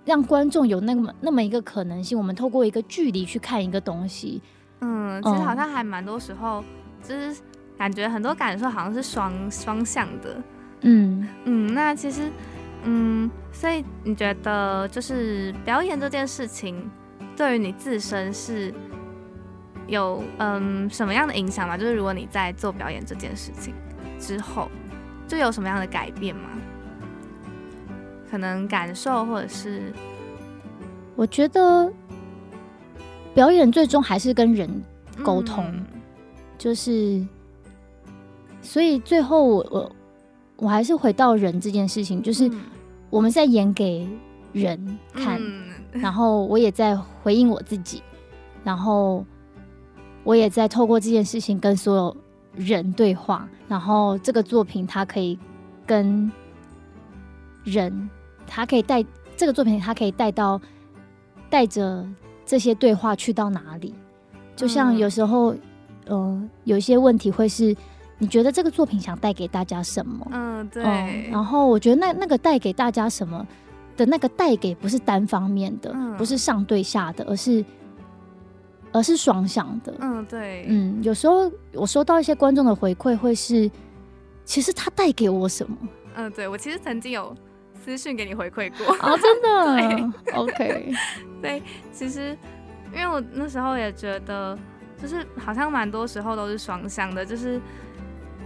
[0.07, 4.41] 让观众有那么那么一个可能性，我们透过一个距离去看一个东西。
[4.79, 6.63] 嗯，其实好像还蛮多时候，
[7.03, 7.39] 就是
[7.77, 10.41] 感觉很多感受好像是双双向的。
[10.81, 12.31] 嗯嗯，那其实
[12.83, 16.89] 嗯，所以你觉得就是表演这件事情
[17.35, 18.73] 对于你自身是？
[19.89, 21.77] 有嗯什么样的影响吗？
[21.77, 23.73] 就是如果你在做表演这件事情
[24.19, 24.69] 之后，
[25.29, 26.49] 就有什么样的改变吗？
[28.29, 29.93] 可能感受或者是，
[31.15, 31.91] 我觉得
[33.33, 34.69] 表演最终还是跟人
[35.23, 35.73] 沟通，
[36.57, 37.25] 就是
[38.61, 39.91] 所以最后我我
[40.57, 42.49] 我还是回到人这件事情，就是
[43.09, 44.07] 我们在演给
[44.53, 45.41] 人看，
[45.91, 48.01] 然后我也在回应我自己，
[48.63, 49.25] 然后。
[50.23, 52.17] 我也在透过这件事情跟所有
[52.53, 55.39] 人对话，然后这个作品它可以
[55.85, 56.29] 跟
[57.63, 58.09] 人，
[58.47, 59.03] 它可以带
[59.35, 60.59] 这个作品，他可以带到
[61.49, 62.07] 带着
[62.45, 63.93] 这些对话去到哪里？
[64.55, 65.53] 就像有时候，
[66.05, 67.75] 呃，有一些问题会是
[68.17, 70.27] 你觉得这个作品想带给大家什么？
[70.31, 71.29] 嗯，对。
[71.29, 73.45] 然后我觉得那那个带给大家什么
[73.95, 77.63] 的那个带给不是单方面的，不是上对下的，而是。
[78.93, 83.69] 而是双向的，嗯，对，嗯，有时候我收到一些观众的回馈，会是
[84.45, 85.77] 其实他带给我什么？
[86.15, 87.35] 嗯，对我其实曾经有
[87.87, 88.93] 私讯给你回馈过。
[88.97, 90.91] 啊，真的，OK，
[91.41, 92.37] 对， 其实
[92.93, 94.59] 因为我那时候也觉得，
[95.01, 97.61] 就是好像蛮多时候都是双向的，就是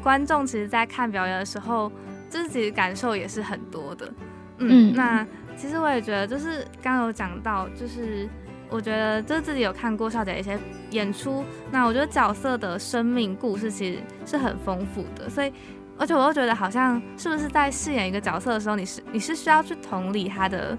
[0.03, 1.91] 观众其实在看表演的时候，
[2.29, 4.13] 自己感受也是很多的，
[4.59, 5.25] 嗯，那
[5.57, 8.29] 其实我也觉得，就是刚有讲到，就是。
[8.73, 10.57] 我觉得就是自己有看过少姐一些
[10.91, 15.51] 演出，那我觉得角色的生命故事其实是很丰富的，所以
[15.97, 20.77] 而且我又觉得好像是不是在饰演一个角色的时候，你是你是需要去同理他的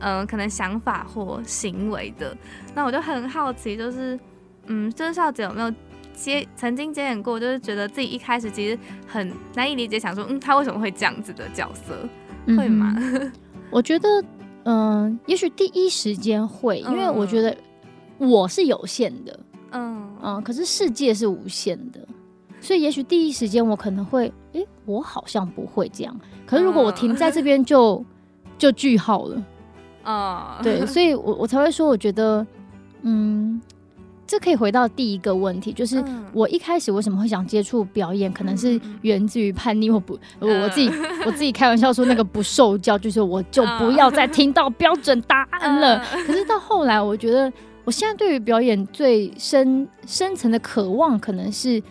[0.00, 2.36] 嗯可能想法或行为的。
[2.74, 4.18] 那我就很好奇，就是
[4.66, 5.72] 嗯，就是少姐有没有
[6.14, 12.08] 接曾经接演过，就是觉得自己一开始其实很难以理解，想说嗯他为什么会这样子的角色，
[12.56, 12.94] 会吗？
[13.70, 14.08] 我觉得。
[14.64, 17.52] 嗯，也许第一时间会，因为我觉得
[18.16, 19.40] 我是有限的，
[19.72, 21.98] 嗯嗯，可是世界是无限的，
[22.62, 26.16] 所以也许第一时间我可能会，诶，我好像不会这样。
[26.46, 28.02] 可是如果我停在这边，就
[28.56, 29.42] 就句号了，
[30.04, 32.46] 啊，对，所以我我才会说，我觉得
[33.02, 33.60] 嗯，
[34.26, 40.88] 这可以回到第一个问题，就是我一开始为什么会想接触表演，可能是源自于叛逆或不，我自己
[41.26, 45.98] 我自己开玩笑说那个不受教，就是我就不要再听到标准答案了。
[46.26, 47.52] 可是到后来，我觉得
[47.84, 51.82] 我现在对于表演最深深层的渴望，可能是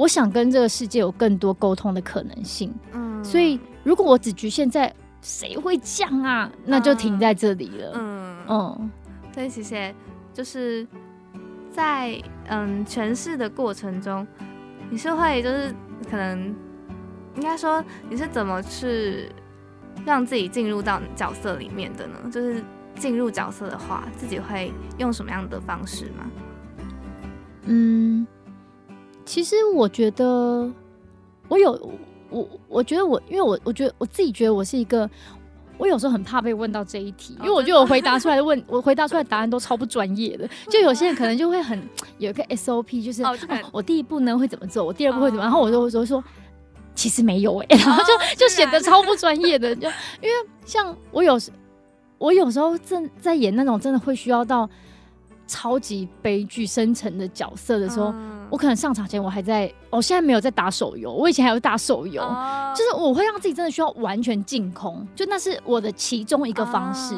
[0.00, 2.74] 我想跟这个世界有更多沟通的可能性。
[2.92, 7.92] 嗯，所以如果我只局限在谁会降啊，那就停在这里了。
[7.94, 8.90] 嗯嗯，
[9.34, 9.94] 所以其实
[10.32, 10.86] 就是。
[11.72, 14.26] 在嗯诠释的过程中，
[14.90, 15.72] 你是会就是
[16.10, 16.52] 可能
[17.36, 19.30] 应该说你是怎么去
[20.04, 22.18] 让自己进入到角色里面的呢？
[22.28, 22.60] 就是
[22.96, 26.28] 进入角色的话，自己会用什么样的方式吗？
[27.66, 28.26] 嗯，
[29.30, 30.68] 其实我觉得
[31.46, 31.92] 我有
[32.30, 35.08] 我我觉得我因为我我觉得我自己觉得我是一个。
[35.78, 40.46] 我有时候很怕被问到这一题，因为我觉得我回答出来的问，我回答出来答案都超不专业的。
[40.68, 41.80] 就有些人可能就会很
[42.18, 43.22] 有一个 SOP，就是
[43.72, 46.22] 我第一步呢会怎么做，我第二步会怎么，然后我就我就说
[46.94, 49.74] 其实没有哎，然后就就显得超不专业的。
[49.76, 49.88] 就
[50.20, 51.50] 因为像我有时
[52.18, 54.68] 我有时候正在演那种真的会需要到。
[55.50, 58.14] 超级悲剧深沉的角色的时候，
[58.48, 62.22] 我可能上场前我还在，我现在没有在打手游，我以前还有打手游，
[62.72, 67.16] 就是我会让自己真的需要完全净空，就那是我的其中一个方式。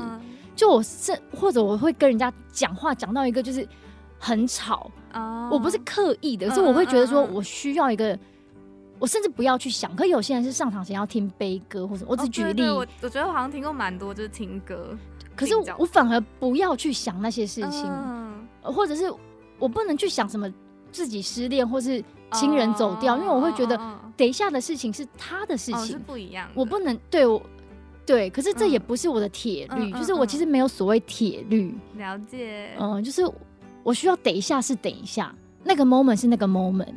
[0.56, 3.66] 就我是或者我会跟人家讲话讲到一个就是
[4.18, 4.90] 很吵，
[5.50, 8.18] 我不是刻意的，是我会觉得说我需要一个，
[8.98, 9.94] 我甚至不要去想。
[9.96, 14.96] 可有些人是上场前要听悲歌或者，我只举例，我我觉得我好像听过蛮多，就是听歌。
[15.34, 17.90] 可是我反而不要去想那些事情，
[18.62, 19.12] 或者是
[19.58, 20.52] 我不能去想什么
[20.90, 23.76] 自己失恋或是亲人走掉，因为我会觉得
[24.16, 26.48] 等一下的事情是他的事情，是不一样。
[26.54, 27.40] 我不能对我
[28.04, 31.74] 对，可是这也不是我的铁律，就是我其实没有所谓铁律。
[31.96, 33.22] 了解，嗯，就是
[33.82, 36.94] 我需要等一下是等一下，那个 moment 是那个 moment，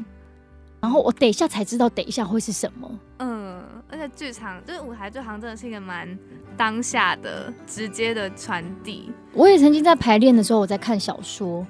[0.81, 2.91] 然后我等一下才知道等一下会是什么。
[3.19, 6.17] 嗯，而且剧场就是舞台，剧场真的是一个蛮。
[6.57, 11.67] 当下的直接的传递，我也曾经在排练的时候，我在看小说，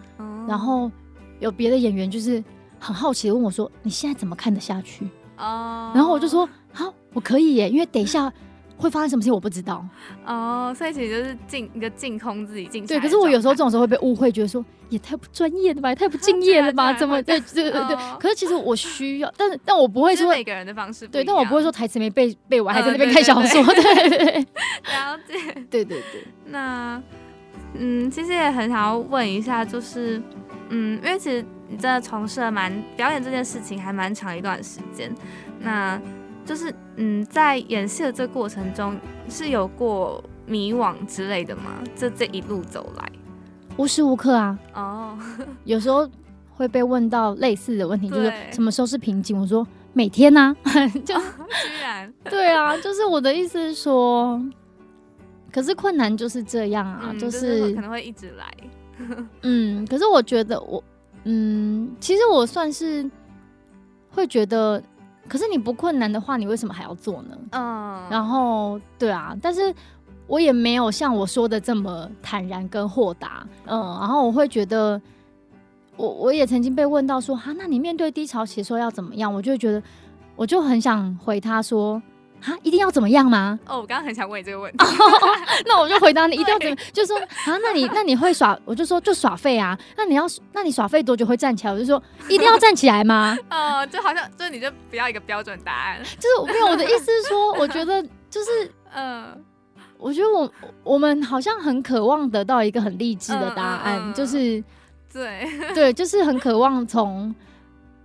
[0.48, 0.92] 然后
[1.40, 2.44] 有别的演员就是
[2.78, 8.32] 很好奇的问我说：“你现在怎么看得下去？”哦，然后我就说：“好，我可以耶，因为等一下。”
[8.78, 9.86] 会发生什么事情我不知道
[10.26, 12.86] 哦，所以其实就是静一个净空自己静。
[12.86, 16.94] 对，可是我有时候这种时候会被误会，觉得说也太不专业了吧， 太不敬业了吧？
[16.94, 17.96] 怎么对 对对对？
[18.20, 23.64] 可是其实我需要，但是但我不会说每个人的方式对，但我不会说台词没背背完还在那边看小说。
[23.64, 24.34] 对对对，
[24.92, 25.54] 了解。
[25.70, 26.28] 对对对。
[26.48, 27.02] 那
[27.78, 30.22] 嗯，其实也很想要问一下，就是
[30.70, 35.10] 嗯，因为其实你真的从事了蛮表演这件事情还蛮长一段时间，
[35.60, 36.00] 那。
[36.46, 38.96] 就是嗯，在演戏的这过程中
[39.28, 41.82] 是有过迷惘之类的吗？
[41.96, 43.12] 这这一路走来，
[43.78, 44.58] 无时无刻啊。
[44.76, 45.18] 哦，
[45.66, 46.08] 有时候
[46.52, 49.40] 会被问到类似的问题，就是什么时候是瓶颈？
[49.42, 50.56] 我说每天呢，
[51.04, 54.40] 就居然对啊，就是我的意思是说，
[55.52, 58.54] 可是困难就是这样啊，就是可能会一直来。
[59.42, 60.82] 嗯，可是我觉得我
[61.24, 63.10] 嗯，其实我算是
[64.12, 64.82] 会觉得。
[65.28, 67.38] 可是你不困难的话，你为什么还要做呢？
[67.52, 69.74] 嗯，然后对啊，但是
[70.28, 75.02] 我也没有像我说的这么坦然跟豁达，嗯，然后我会觉得，
[75.98, 79.34] 我我也曾经被问到说，哈，那你面对低潮期说要怎么样？
[79.34, 79.82] 我就觉得，
[80.36, 82.02] 我就很想回他说。
[82.46, 83.60] 啊，一定要怎么样吗？
[83.68, 84.78] 哦，我刚刚很想问你这个问题，
[85.66, 89.78] 那我就回答你， 一定要怎么，就说啊，那你那你会耍，我就说就耍废啊。
[89.98, 91.74] 那你要，那你耍废多久会站起来？
[91.74, 93.38] 我就说一定要站起来吗？
[93.50, 99.44] 哦，就好像就是你就不要一个标准答案，就是没有我的意思是说， 我觉得就是嗯，
[99.98, 100.52] 我觉得我
[100.84, 104.64] 我们好像很渴望得到一个很励志的答案，就是
[105.12, 107.34] 对对，就是很渴望从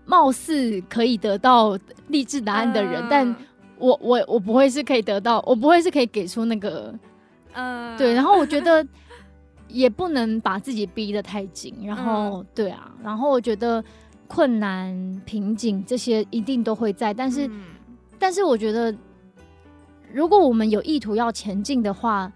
[0.07, 1.79] 貌似可以得到
[2.09, 3.37] 励志答案的人，但。
[3.81, 6.95] 我我我不会是可以得到，我不会是可以给出那个，
[7.55, 8.13] 嗯，对。
[8.15, 8.87] 然后我觉得
[9.69, 11.75] 也不能把自己逼得太紧。
[11.85, 13.83] 然后对啊，然后我觉得
[14.29, 17.51] 困难、瓶颈这些一定都会在，但是
[18.19, 18.95] 但是我觉得，
[20.13, 22.31] 如果我们有意图要前进的话，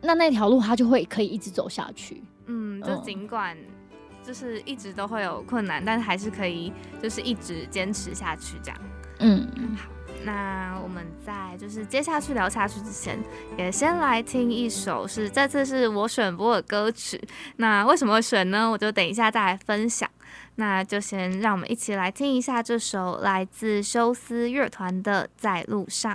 [0.00, 2.22] 那那条路它就会可以一直走下去。
[2.46, 3.56] 嗯，就尽管
[4.24, 8.80] 就是一直都会有困难，但是还是可以就是一直坚持下去这样。
[9.20, 9.88] 嗯，好，
[10.24, 13.18] 那我们在就是接下去聊下去之前，
[13.56, 17.20] 也先来听一首是这次是我选播的歌曲。
[17.56, 18.70] 那为什么选呢？
[18.70, 20.08] 我就等一下再来分享。
[20.56, 26.12] 那就先让我们一起来听一下这首来自休斯乐团的《在路上》。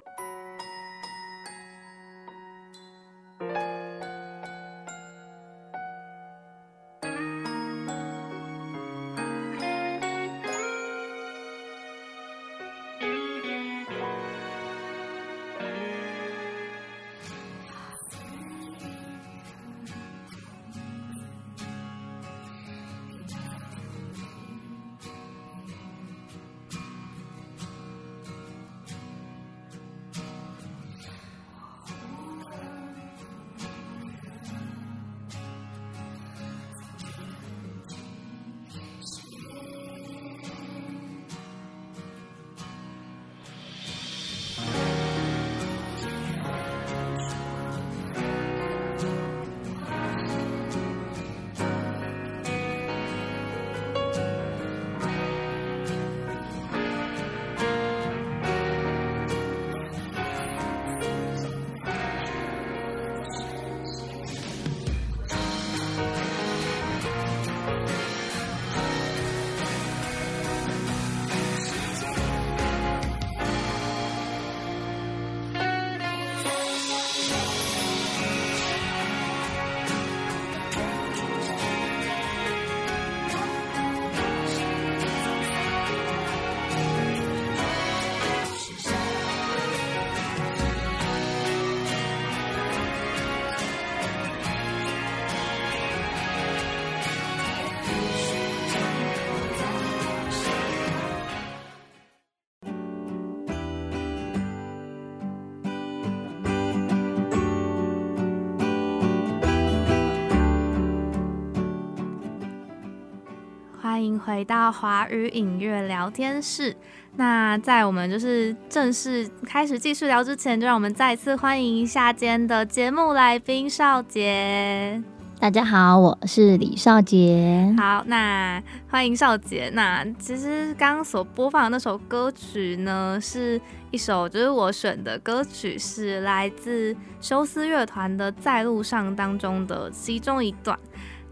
[114.25, 116.75] 回到华语音乐聊天室。
[117.15, 124.99] 那在我们就是正式开始继续聊之前，就让我们再次欢迎一下今天的节目来宾少杰。
[125.39, 127.71] 大家好，我是李少杰。
[127.77, 129.69] 好，那欢迎少杰。
[129.73, 133.61] 那其实刚刚所播放的那首歌曲呢，是
[133.91, 140.77] 一首就是我选的歌曲，是来自休斯乐团的《在路上》当中的其中一段。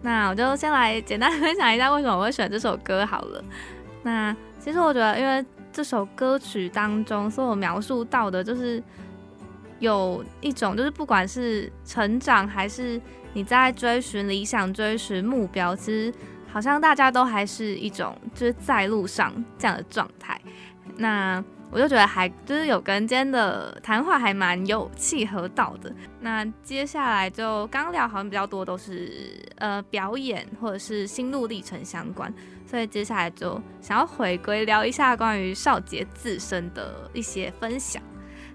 [0.04, 3.44] 那我就先来简单分享一下为什么我会选这首歌好了。
[4.04, 8.84] 那其实我觉得，因为这首歌曲当中所有描述到的，就是
[9.80, 13.02] 有一种，就是不管是成长还是
[13.32, 16.14] 你在追寻理想、追寻目标，其实
[16.52, 20.40] 好像大家都还是一种就是在路上这样的状态。
[20.98, 21.44] 那
[21.74, 25.92] 我就觉得还就是有跟今天的谈话还蛮有契合到的。
[26.20, 32.32] 那接下来就刚聊好像比较多都是呃表演或者是心路历程相关，
[32.68, 38.02] 所以接下来就想要回归聊一下关于少杰自身的一些分享。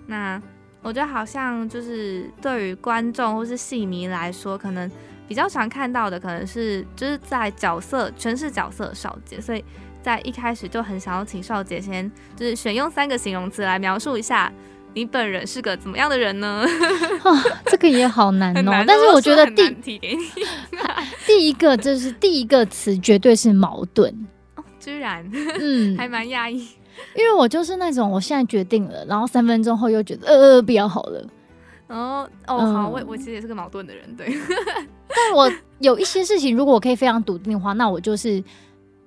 [0.06, 0.40] 那
[0.80, 4.88] 我觉得好像就是对于观众或是戏迷来说，可能
[5.26, 9.64] 比较常看到的可能是就是在角色诠释角色少杰，所以
[10.02, 14.52] 在一开始就很想要请少杰先就是选用三个形容词来描述一下
[14.94, 16.64] 你本人是个怎么样的人呢？
[17.66, 19.68] 这个也好难哦，但是我觉得第
[21.26, 24.12] 第一个就是第一个词绝对是矛盾
[24.56, 25.28] 哦，居然
[25.60, 26.66] 嗯还蛮压抑。
[27.14, 31.24] 因为我就是那种，我现在决定了，然后三分钟后又觉得呃呃不要好了。
[31.88, 34.26] 哦哦好，我我其实也是个矛盾的人，对。
[35.08, 38.42] 但我有一些事情，如果我可以非常笃定的话，那我就是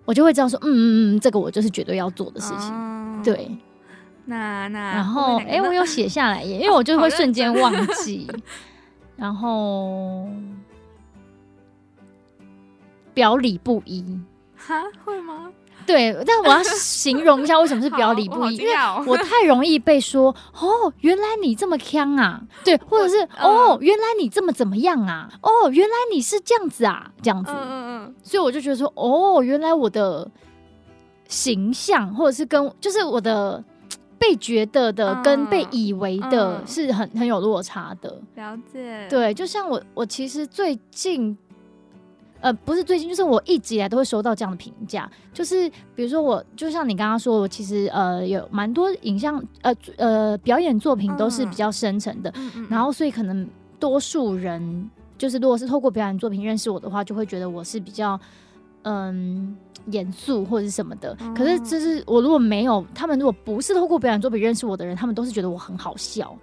[0.06, 3.24] 我就会知道说，嗯嗯嗯，这个我就是绝对要做的事情。
[3.24, 3.50] 对。
[4.26, 7.74] 那那然后哎，我有写下来耶， 因为我就会瞬间忘
[8.04, 8.28] 记。
[9.18, 10.28] 然后
[13.14, 14.20] 表里不一。
[14.72, 14.88] 哈？
[15.04, 15.52] 会吗？
[15.84, 18.74] 对，但我要形容一下为什么是表里不一，因为
[19.08, 30.30] 我太容易被说哦，原来你这么腔啊，对，或者是哦，原来你这么怎么样啊，哦，原来你是这样子啊，这样子，嗯嗯嗯，所以我就觉得说，哦，原来我的
[31.28, 33.62] 形象或者是跟就是我的
[34.20, 41.36] 被觉得的跟被以为的是很很有落差的，了解，对，就像我我其实最近。
[42.42, 52.34] 呃，不是最近，就是我一直以来都会收到这样的评价，就是比如说我，就像你刚刚说，我其实呃有蛮多影像呃呃表演作品都是比较深沉的，
[52.68, 53.48] 然后所以可能
[53.80, 54.90] 多数人
[55.20, 58.20] 就是如果是透过表演作品认识我的话，就会觉得我是比较
[58.82, 61.16] 嗯严肃或者是什么的。
[61.36, 66.36] 可是就是我如果没有他们，如果不是透过表演作品认识我的人，他们都是觉得我很好笑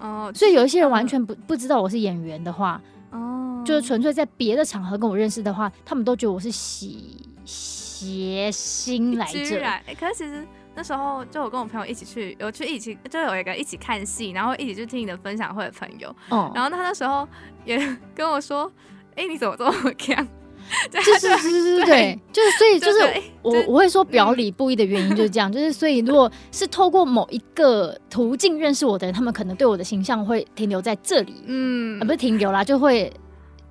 [0.00, 0.32] 哦。
[0.34, 2.80] 所以有一些人完全不不知道我是演员的话。
[3.12, 9.58] 哦，就是纯粹在别的场合跟我认识的话，他们都觉得我是喜谐星来着。
[9.58, 16.08] 然，可是其实那时候就我跟我朋友一起去，有去一起就有一个一起看戏，然后一起去听你的分享会的朋友。
[16.30, 17.28] 哦，然后他那时候
[17.64, 17.78] 也
[18.14, 18.70] 跟我说
[19.14, 20.26] ：“哎，你怎么这么 强？”
[20.90, 33.12] 就是是是是，对，就是所以就是我我会说表里不一的原因就是这样，就是所以如果是透过某一个途径认识我的人，他们可能对我的形象会停留在这里，嗯，不是停留啦，就会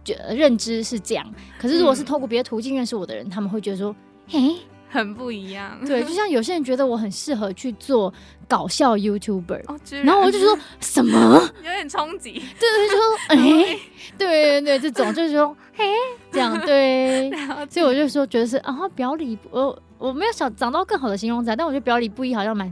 [0.03, 1.33] 觉认知是这样。
[1.59, 3.95] 可是如果是透过别的途径认识我的人，他们会觉得说，
[4.27, 4.55] 嘿。
[4.93, 8.13] 很不一样，对，就像有些人觉得我很适合去做
[8.45, 9.63] 搞笑 YouTuber，
[10.03, 10.13] 然。
[10.13, 11.41] 后我就说 什么？
[11.57, 13.79] 有点冲击，对 对，就说哎，
[14.17, 15.85] 对对对，这种就是说嘿，
[16.29, 17.31] 这样对，
[17.69, 22.67] 所以我就说觉得是啊，表里我我没有想找到更好的形容词，但我觉得表里不一好像蛮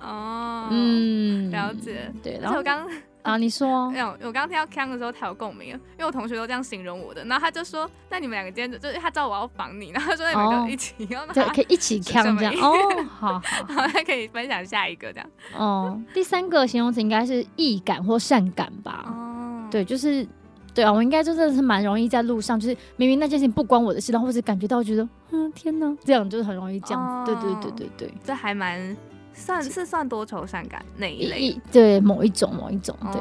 [0.00, 2.86] 哦，嗯，了解，对，然后刚。
[3.24, 10.94] 啊，你说，没有，我刚刚听到康的时候，他有共鸣，因为我同学都这样形容我的，然后他就说，那你们两个今天就就是他知道我要防你，然后说你们就一起，
[11.32, 12.74] 对，可以一起康这样，哦，
[13.08, 20.28] 好好，然后可以分享下一个这样，哦，第三个形容词应该是易感或善感吧，哦，对，就是，
[20.74, 28.94] 对啊，我应该就真的是蛮容易在路上，就是明明那件事情不关我的事，然后或者感觉到觉得，嗯，天哪，这样就是很容易这样子，对对对对对，这还蛮。
[29.34, 33.20] 算是算多愁善感那一类，对某一种某一种，对。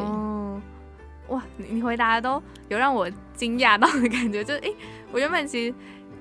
[1.35, 4.69] 哇，你你回答的都有让我惊讶到的感觉，就是哎，
[5.11, 5.75] 我原本其实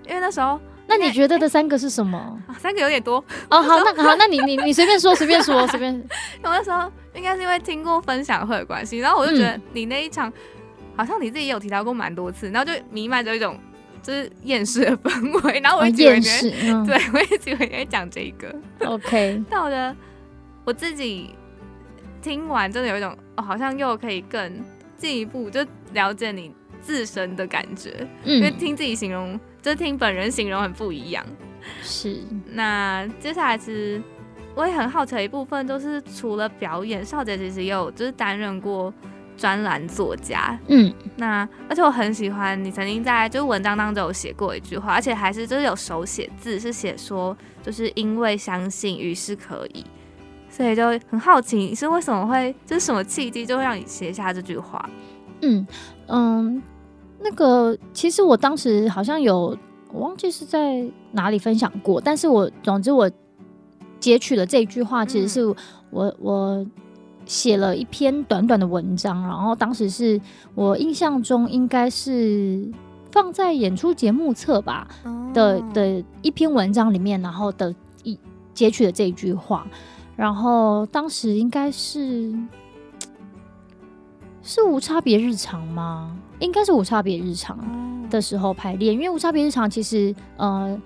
[0.08, 2.40] 因为那时候，那你觉得的三个是什么？
[2.58, 3.60] 三个有点多哦。
[3.62, 5.94] 好，那好，那你你你随便说， 随便说，随便。
[6.42, 10.32] 我那时候应该是因为听过分享会的关系，然后我就觉得你那一场
[10.96, 13.58] 好像你自己也有提到过蛮多次，然后就弥漫着一种。
[14.02, 16.20] 就是厌世的氛围， 然后我一直以为，
[16.86, 19.42] 对我一直以为你会讲这个，OK。
[19.48, 19.94] 但我觉得
[20.64, 21.30] 我自己
[22.20, 24.52] 听完真的有一种，哦，好像又可以更
[24.96, 31.24] 进一步就了解你自身的感觉，因为听自己形容，就听本人形容很不一样。
[31.80, 32.18] 是。
[32.46, 34.02] 那接下来其实
[34.56, 38.92] 我也很好奇的一部分，就是除了表演，少杰其实也有就是担任过
[39.42, 40.56] 专栏作家。
[40.68, 49.84] 嗯，那而且我很喜欢你曾经在就是文章当中有写过一句话，而且还是就是有手写字，是写说就是因为相信，于是可以。
[50.48, 54.88] 所以就很好奇，你是为什么会就是什么契机就会让你写下这句话？
[55.40, 55.66] 嗯
[56.06, 56.62] 嗯，
[57.18, 59.58] 那个其实我当时好像有
[59.90, 63.10] 我忘记是在哪里分享过，但是我总之我
[63.98, 65.44] 截取了这句话，其实是
[65.90, 66.64] 我我
[67.32, 70.20] 写了一篇短短的文章，然后当时是
[70.54, 72.70] 我印象中应该是
[73.10, 74.86] 放在演出节目册吧
[75.32, 78.18] 的的一篇文章里面，然后的一
[78.52, 79.66] 截取了这一句话。
[80.14, 82.30] 然后当时应该是
[84.42, 86.14] 是无差别日常吗？
[86.38, 87.58] 应该是无差别日常
[88.10, 90.78] 的时候排练，因为无差别日常其实呃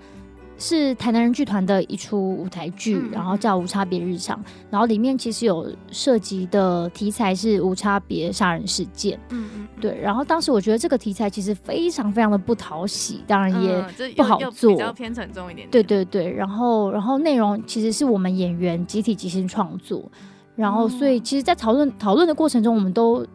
[0.57, 9.19] 是台南人剧团的一出舞台剧，然后叫无差别日常，然后里面其实有涉及的题材是无差别杀人事件。
[9.29, 9.99] 嗯嗯，对。
[10.01, 15.67] 然后当时我觉得这个题材其实非常非常的不讨喜，当然也不好做，比较偏沉重一点。
[15.69, 20.03] 对对对，然后然后内容其实是我们演员集体即兴创作，
[20.55, 23.25] 然后所以其实，在讨论讨论的过程中，我们都。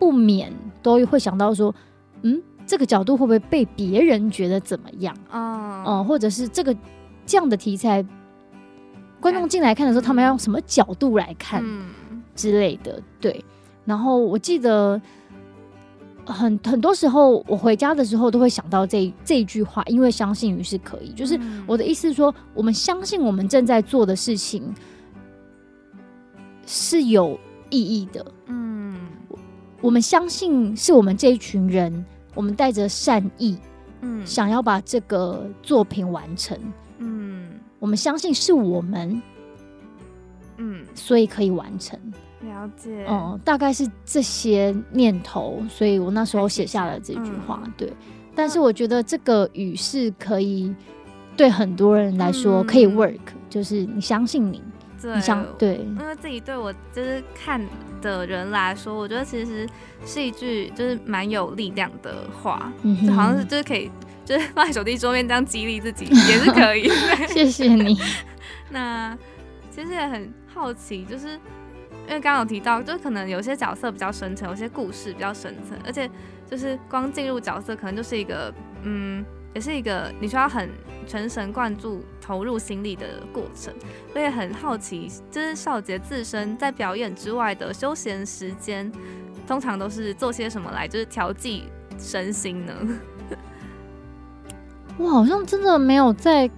[0.00, 1.74] 不免都会想到说，
[2.22, 5.16] 嗯，这个角度会不会被别人觉得怎么样？
[5.32, 6.76] 嗯，嗯，或者是这个
[7.24, 8.04] 这样的题材，
[9.20, 11.64] 观众进来看的时候，他们要用什么角度来看
[12.34, 13.02] 之类的？
[13.18, 13.42] 对。
[13.86, 15.00] 然后我记得
[16.26, 21.10] 很很多时候，我回家的时候都会想到这这一句话，因为相信于是可以。
[21.14, 24.74] 就是我的意思是说，我们相信我们正在做的事情
[26.66, 27.40] 是有
[27.70, 28.26] 意义的。
[28.44, 28.94] 嗯。
[29.80, 32.04] 我们相信是我们这一群人，
[32.38, 33.58] 我们带着善意，
[34.00, 36.56] 嗯，想要把这个作品完成，
[36.98, 37.48] 嗯，
[37.80, 39.20] 我们相信是我们，
[40.56, 41.98] 嗯，所以可以完成。
[42.42, 47.60] 了解，嗯，大概是这些念头，所以我那时候写下了这句话。
[47.76, 47.92] 对，
[48.36, 50.72] 但是我觉得这个语是可以
[51.36, 53.18] 对很多人来说可以 work，
[53.50, 54.62] 就是你相信你。
[55.00, 55.20] 对，
[55.58, 57.60] 对，因为自己对我就是看
[58.02, 59.68] 的人来说，我觉得其实
[60.04, 63.90] 是一句就是蛮有力量的话，嗯就好像是就是可以
[64.24, 66.88] 就是放在手机桌面这样激励自己也是可以。
[67.28, 67.96] 谢谢你。
[68.70, 69.16] 那
[69.70, 76.10] 其实也很好奇，就是因为刚刚有提到，就是可能有些角色比较深层，有些故事比较深层，而且
[76.50, 79.24] 就是光进入角色可能就是一个嗯。
[79.58, 80.70] 也是一个你需要很
[81.04, 83.74] 全神贯注、投入心力的过程。
[84.14, 88.88] 我也很好奇，就是少杰自身在表演之外的休闲时间，
[89.48, 91.64] 通常都是做些什么来，就是调剂
[91.98, 92.72] 身心呢？
[94.96, 96.48] 我好像真的没有在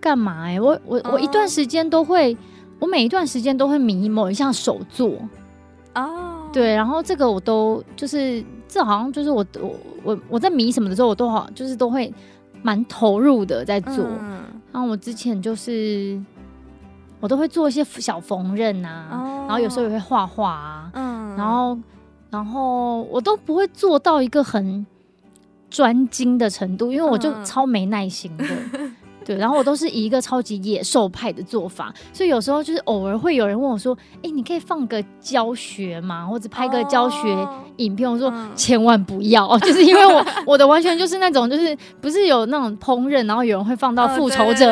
[0.00, 2.36] 干嘛哎，我我我一段时间都会，
[2.80, 5.20] 我每一段时间都会迷某一项手作
[5.94, 8.44] 哦，对，然后这个我都就是。
[8.74, 12.12] 这好像就是我我我我在迷什么的时候，我都好就是都会
[12.60, 14.04] 蛮投入的在做。
[14.72, 16.20] 然后我之前就是
[17.20, 19.06] 我都会做一些小缝纫啊，
[19.46, 20.90] 然后有时候也会画画啊。
[20.92, 21.78] 嗯，然后
[22.30, 24.84] 然后我都不会做到一个很
[25.70, 28.44] 专精的程度，因为我就超没耐心的。
[29.24, 36.26] 对，然后我都是以一个超级野兽派的做法，所以有时候就是偶尔会有人问我说：“哎，你可以放个教学吗？
[36.26, 37.48] 或者拍个教学
[37.78, 44.66] 影片？”我说：“千万不要，就是因为我我的完全就是那种，就是不是有那种烹饪，然后有人会放到复仇者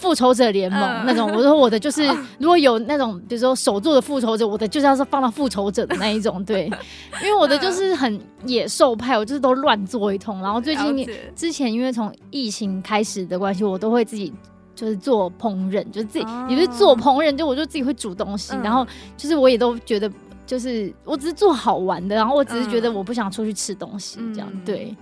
[0.00, 1.30] 复仇者联盟那种。
[1.34, 2.06] 我说我的就是
[2.38, 6.44] 如果有那种，比如说手做的复仇者，我的就是要是放到复仇者的那一种。
[6.44, 6.64] 对，
[7.22, 10.40] 因为我的就是很野兽派，我就是都乱做一通。
[10.40, 13.80] 然后最近之前因为从疫情开始的关系，我。
[13.80, 14.30] 都会自己
[14.74, 18.86] 就是做烹饪，就是自己也是做烹饪，就我就自己会煮东西，然后
[19.16, 20.12] 就是我也都觉得，
[20.46, 24.94] 就是我只是做好玩的，然后我只是觉得我不想出去吃东西这样，对。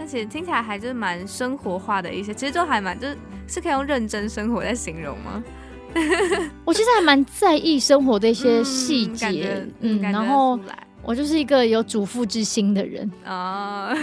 [0.00, 5.44] 但其实听起来还是蛮生活化的一些，其实就还蛮就是是可以用认真生活在形容吗？
[6.64, 10.58] 我其实还蛮在意生活的一些细节，嗯，然后
[11.02, 13.94] 我就是一个有主妇之心的人 啊。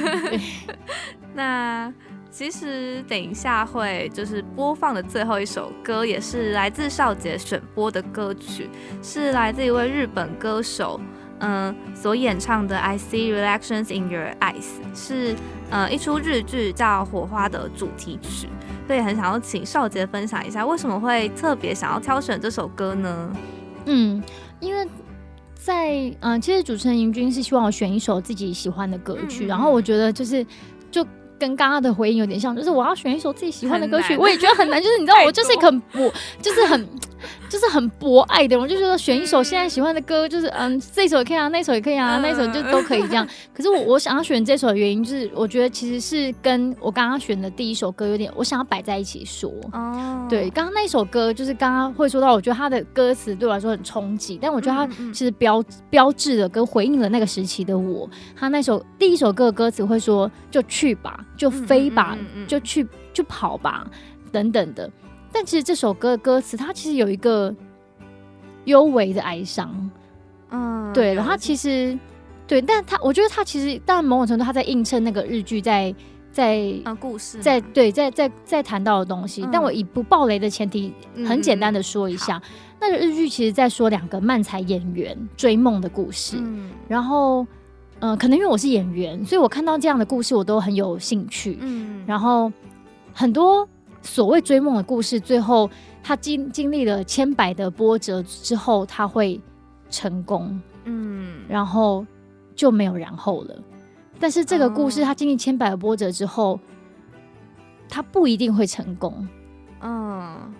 [1.34, 1.92] 那。
[2.30, 8.70] 其实等一下会就是播放的最后一首歌，也是来自少杰选播的歌曲，
[9.02, 11.02] 是来自一位日本歌手，
[11.40, 14.66] 嗯，所演唱的《I See Reflections in Your Eyes》，
[14.96, 15.36] 是
[15.70, 18.48] 呃一出日剧叫《火花》的主题曲。
[18.88, 23.34] 所以很想要请少杰分享一下，为什么会特别想要挑选这首歌呢？
[23.86, 24.24] 嗯，
[24.60, 24.88] 因为
[25.54, 30.50] 在嗯，其实主持人尹君是希望我选一首自己喜欢的歌曲，然后我觉得就是就。
[31.40, 34.82] 跟刚刚的回应有点像，就是我要选一首自己喜欢的歌曲，我也觉得很难。
[34.82, 36.88] 就是你知道，我就是一个很博，就是很
[37.50, 43.28] 就是很博爱的，我就觉得选一首现在喜欢的歌，就是嗯，这首也可以啊，那首也可以啊，那首就都可以这样。
[43.54, 49.52] 可是我我想要选这首的原因，就是我觉得其实是跟我刚刚选的第一首歌有点，我想要摆在一起说。
[49.74, 58.08] 哦，对，刚刚那首歌就是刚刚会说到，我觉得它的歌词对我来说很冲击，但我觉得它其实标标志了跟回应了那个时期的我。
[58.36, 62.18] 他那首第一首歌的歌词会说：“就去吧。”就飞吧，
[62.48, 63.90] 就去就跑吧，
[64.32, 64.92] 等等的。
[65.32, 67.54] 但其实这首歌的歌词，它其实有一个
[68.66, 69.92] 幽微的哀伤，
[70.50, 71.14] 嗯，对。
[71.14, 71.98] 然后其实
[72.48, 75.94] 对，但他我觉得他其实，但某种程度他在映衬那个日剧在
[76.32, 79.48] 在啊故事，在对在在在谈到的东西。
[79.52, 80.94] 但我以不暴雷的前提，
[81.28, 82.42] 很简单的说一下，
[82.80, 86.38] 那个日剧其实在说两个漫才演员追梦的故事，
[86.88, 87.46] 然后。
[88.00, 91.58] 嗯，可能因为我是演员，所以我看到这样的故事，我都很有兴趣。
[91.62, 92.52] 嗯，然后
[93.12, 93.68] 很多
[94.04, 95.68] 所谓追梦的故事，最后
[96.04, 99.42] 他经经历了千百的波折之后，他会
[99.90, 100.62] 成功。
[100.86, 102.06] 嗯，然后
[102.56, 103.56] 就没有然后了。
[104.20, 106.60] 但是这个故事，他经历千百的波折之后，
[107.90, 109.28] 他不一定会成功。
[109.82, 110.54] 嗯，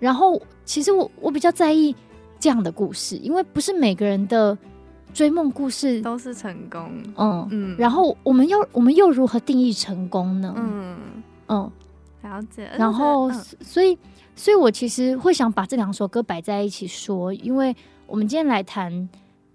[0.00, 1.94] 然后其实我我比较在意
[2.40, 4.58] 这样的故事，因为不是每个人的。
[5.12, 10.54] 追梦故事都是成功，嗯嗯，然后我们要我们又如何定义成功呢？
[10.56, 10.96] 嗯
[11.48, 11.70] 嗯，
[12.22, 12.68] 了解。
[12.76, 13.30] 然后
[13.60, 13.98] 所以
[14.36, 17.74] 所以，我其实会想把这两首歌摆在一起说，因为
[18.06, 19.08] 我们今天来谈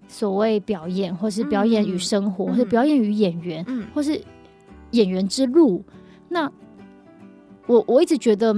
[0.06, 4.22] 所谓表演，或是表演与生活，或是表演与演员，或是
[4.90, 5.82] 演员之路。
[6.28, 6.50] 那
[7.66, 8.54] 我我一直觉得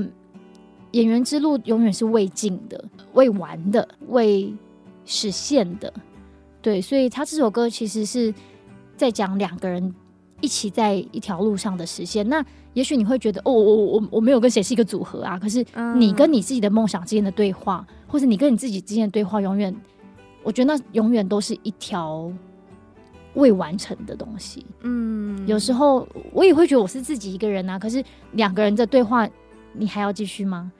[0.91, 4.53] 演员之路永远是未尽的、未完的、未
[5.05, 5.93] 实现的。
[6.63, 8.33] 对，所以他这首歌其实是
[8.97, 9.95] 在讲两个人
[10.41, 12.29] 一起在一条路上的实现。
[12.29, 12.45] 那
[12.75, 15.39] 也许你会觉得，哦，我我我没有跟谁是一个组合啊。
[15.39, 19.75] 可是你跟你自己的梦想之间的对话，或者你跟你自己之间的对话，永远，
[20.43, 22.31] 我觉得那永远都是一条
[23.35, 24.67] 未完成的东西。
[24.83, 27.79] 嗯，有时候我也会觉得我是自己一个人啊。
[27.79, 29.29] 可是两个人的对话，
[29.73, 30.71] 你还要继续吗？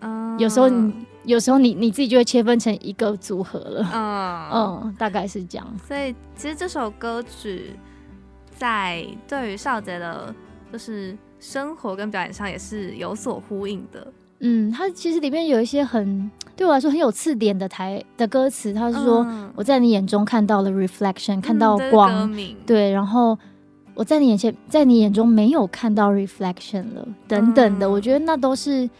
[0.00, 0.92] 嗯，有时候你。
[1.24, 5.66] 有时候你你自己就会切分成一个组合了，嗯嗯，大概是这样。
[5.86, 7.72] 所以其实这首歌曲
[8.56, 10.34] 在对于少杰的，
[10.70, 14.06] 就是生活跟表演上也是有所呼应的。
[14.40, 22.30] 嗯，它其实里面有一些很对我来说很有刺点的台的歌词，他是说我在你眼中看到了 reflection，看到光，
[22.66, 23.38] 对，然后
[23.94, 28.90] 我在你眼前，在你眼中没有看到 reflection 了，等等的，我觉得那都是。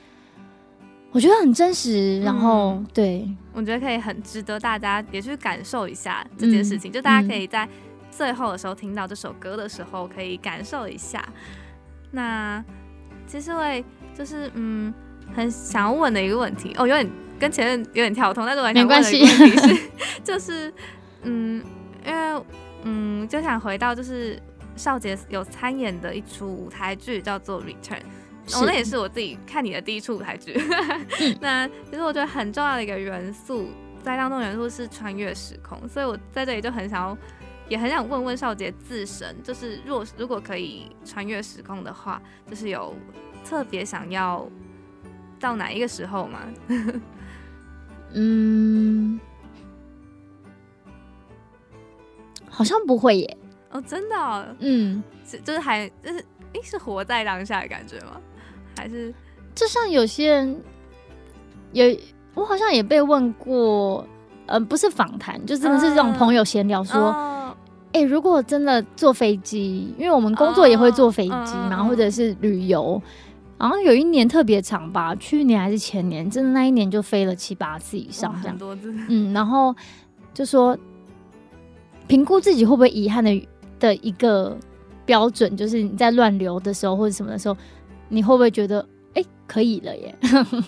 [1.14, 6.90] 我觉得很真实，然后对我觉得可以很值得大家也去感受一下这件事情。
[6.90, 7.68] 就大家可以在
[8.10, 11.24] 最后的时候听到这首歌的时候，可以感受一下。
[12.10, 12.62] 那
[13.28, 14.92] 其实会就是嗯，
[15.32, 17.08] 很想要问的一个问题哦，有点
[17.38, 19.78] 跟前面有点跳通，但是我没关系，是
[20.24, 20.74] 就是
[21.22, 21.64] 嗯，
[22.04, 22.44] 因为
[22.82, 24.36] 嗯，就想回到就是
[24.74, 27.98] 少杰有参演的一出舞台剧叫做《Return》。
[28.52, 30.54] 哦，那也是我自己看你的第一出舞台剧。
[31.40, 33.68] 那其实我觉得很重要的一个元素，
[34.02, 37.18] 在当中元素是穿越时空，所以我在这里就很想要，
[37.68, 42.94] 也很想问问少杰自身，就是若如果可以穿越时空的话，就是有
[43.44, 44.46] 特别想要
[45.40, 46.40] 到哪一个时候吗？
[48.12, 49.18] 嗯，
[52.50, 53.38] 好像不会耶。
[53.70, 54.56] 哦，真的？
[54.60, 58.20] 嗯，是就是还就是诶，是活在当下的感觉吗？
[58.76, 59.14] 还是，
[59.54, 60.60] 就像有些人，
[61.72, 61.84] 有
[62.34, 64.06] 我好像也被问过，
[64.46, 67.14] 嗯，不是访谈，就真的是这种朋友闲聊说，
[67.92, 73.00] 哎，如果真的坐飞机，因为我们工作也会坐飞机嘛，或者是旅游，
[73.56, 79.74] 然后有一年特别长吧，去年还是前年，真的那一年就飞了七八次以上，很多次，嗯，然后
[80.34, 80.76] 就说
[82.08, 83.48] 评估自己会不会遗憾的
[83.78, 84.56] 的一个
[85.06, 87.56] 标准，就是你在乱流的时候或者什么的时候。
[88.08, 90.14] 你会不会觉得，哎，可以了耶？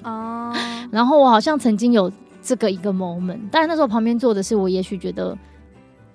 [0.05, 0.53] 哦。
[0.91, 2.11] 然后我好像曾经有
[2.43, 5.37] 这个一个 moment，但是那时候旁边坐的是我，也许觉得，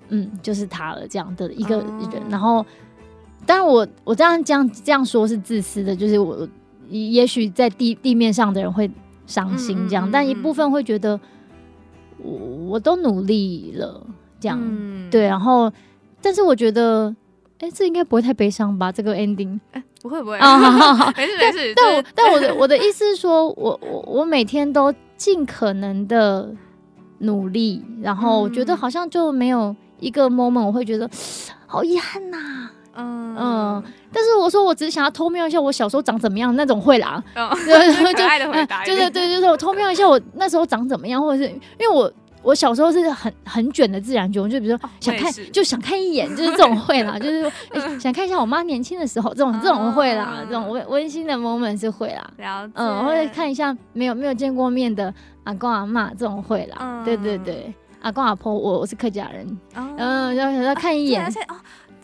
[0.08, 2.22] 嗯，就是他了这样的一个人。
[2.30, 2.64] 然后，
[3.44, 6.48] 当然我我这样这样这样说是自私的，就是我
[6.88, 8.90] 也许在地地面上的人会
[9.26, 11.18] 伤心这样，但一部分会觉得，
[12.18, 12.30] 我
[12.68, 14.06] 我都努力了
[14.40, 14.60] 这样，
[15.10, 15.22] 对。
[15.26, 15.72] 然后，
[16.20, 17.14] 但是我觉得。
[17.62, 18.90] 哎，这应该不会太悲伤吧？
[18.90, 21.72] 这个 ending，哎，不会不会啊，好好好， 没事没事。
[21.76, 26.50] 但我但我的我的意思是说，我我我每天都尽可能的
[27.18, 31.08] 努力，然后我觉得好像就没有一个 moment 我会觉得
[31.66, 33.82] 好遗憾呐，嗯嗯，
[34.12, 37.44] 但是我说我只是想要偷瞄一下我小时候长怎么样那种会啦，对，
[38.12, 42.12] 可爱的回答， 对对对，就是我偷瞄一下我那时候长怎么样，或者是因为我。
[42.42, 47.50] 我小时候是很很卷的自然卷，就比如说想看就想看一眼，就是这种会啦，就是
[48.00, 55.12] 想看一下我妈年轻的时候，这种这种会啦，这种温温馨的 moment 是会啦，嗯，或者看一下没有没有见过面的
[55.44, 59.58] 阿公阿妈这种会啦，对对对，阿公阿婆我我是客家人，
[59.96, 61.54] 嗯，要要看一眼，而且哦，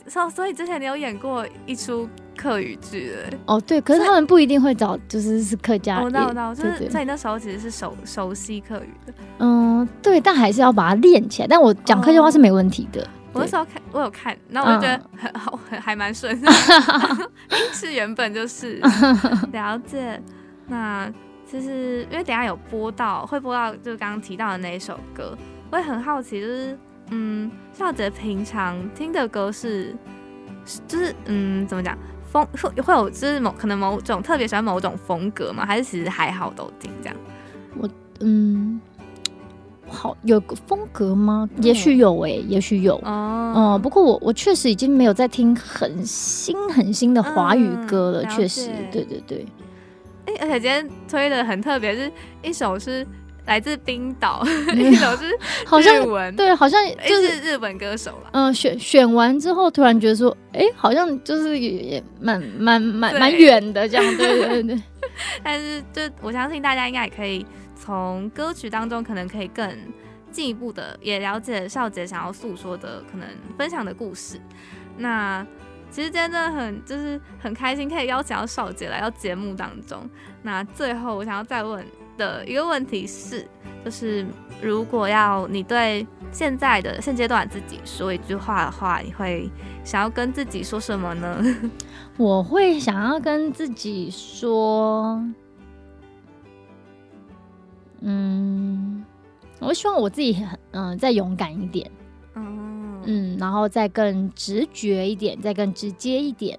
[0.07, 2.09] 所所以之前你有演过一出。
[2.39, 6.01] 客语剧的哦，对，可是他们不一定会找，就是是客家。
[6.01, 9.13] 我知道，我知道，就是在你那时候其实是熟熟悉客语的。
[9.41, 11.49] 嗯，对，但还是要把它练起来。
[11.49, 13.05] 但我讲客家话是没问题的。
[13.33, 16.35] 我那时候看，我有看，然后我就觉得很好，很还蛮顺。
[16.41, 18.81] 音是原本就是
[19.53, 20.23] 了解。
[20.69, 21.13] 那
[21.45, 25.37] 其实因为等下有播到，会播到就是刚刚提到的那一首歌，
[25.71, 26.79] 我也很好奇，就是
[27.11, 29.95] 嗯，少杰平常听的歌是，
[30.87, 31.97] 就是嗯，怎么讲？
[32.31, 35.65] 风会会有就是某可能某种特别喜欢某种风格吗？
[35.67, 37.17] 还是其实还好都听这样？
[37.79, 37.89] 我
[38.21, 38.81] 嗯，
[39.89, 41.49] 好有个风格吗？
[41.63, 43.79] 也许有诶，也许有哦。
[43.83, 48.25] 不过我我确实已经没有在听很新很新的华语歌了。
[48.27, 49.47] 确实，对对对。
[50.27, 52.13] 哎，而且今天推的很特别，是
[52.43, 53.07] 一首是。
[53.49, 54.45] 来自冰岛，
[54.77, 55.25] 一首是
[55.65, 56.05] 好像
[56.37, 58.31] 对，好像就是日本歌手了。
[58.33, 64.83] 嗯，选选完之后，突然觉得说，哎，好像就是也蛮蛮蛮蛮远的这样，对对对。
[65.43, 67.45] 但是，就我相信大家应该也可以
[67.75, 69.67] 从歌曲当中，可能可以更
[70.31, 73.27] 进一步的也了解少杰想要诉说的，可能
[73.57, 74.39] 分享的故事。
[74.99, 75.43] 那
[75.91, 79.99] 其实今天真的很就是很开心，可以邀请到少杰来到节目当中。
[80.43, 81.83] 那最后，我想要再问。
[82.19, 83.49] 的一个问题是，
[83.83, 84.27] 就是
[84.61, 89.49] 如果要你对现在的现阶段自己说一句话的话，你会
[89.85, 91.43] 想要跟自己说什么呢？
[92.19, 95.23] 我会想要跟自己说，
[98.01, 99.05] 嗯，
[99.61, 101.91] 我希望我自己很嗯再勇敢一点，
[102.35, 106.59] 嗯嗯，然后再更直觉一点，再更直接一点，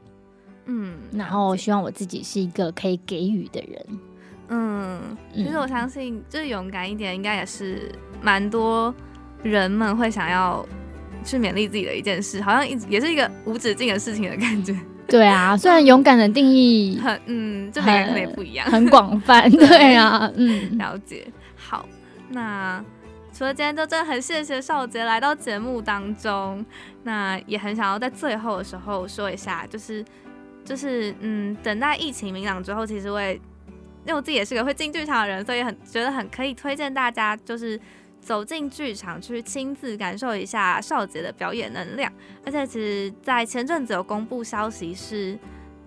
[0.65, 3.85] 嗯，然后希望我自己是一个可以给予的人。
[4.49, 8.93] 嗯，其实我相信，就是勇敢一点，应该也是蛮多
[9.43, 10.65] 人们会想要
[11.23, 14.75] 去勉励自己的一件事，好像一直也是一个无止境的事情的感觉。
[15.07, 19.49] 对啊，虽然勇敢的定义很，嗯，就每个人也不一样，很广泛。
[19.51, 21.27] 对啊，嗯，了解。
[21.55, 21.85] 好，
[22.29, 22.83] 那
[23.31, 26.65] 除了今天，就真的很谢谢少杰来到节目当中，
[27.03, 30.03] 那也很想要在最后的时候说一下，就是
[30.65, 33.39] 就是，嗯，等待疫情明朗之后，其实会。
[34.05, 37.79] 因为我自己也是个会进剧场的人，所以很觉得很可以推荐大家，就是
[38.19, 42.11] 走进剧场去亲自感受一下少杰的表演能量。
[42.45, 45.37] 而且其实，在前阵子有公布消息，是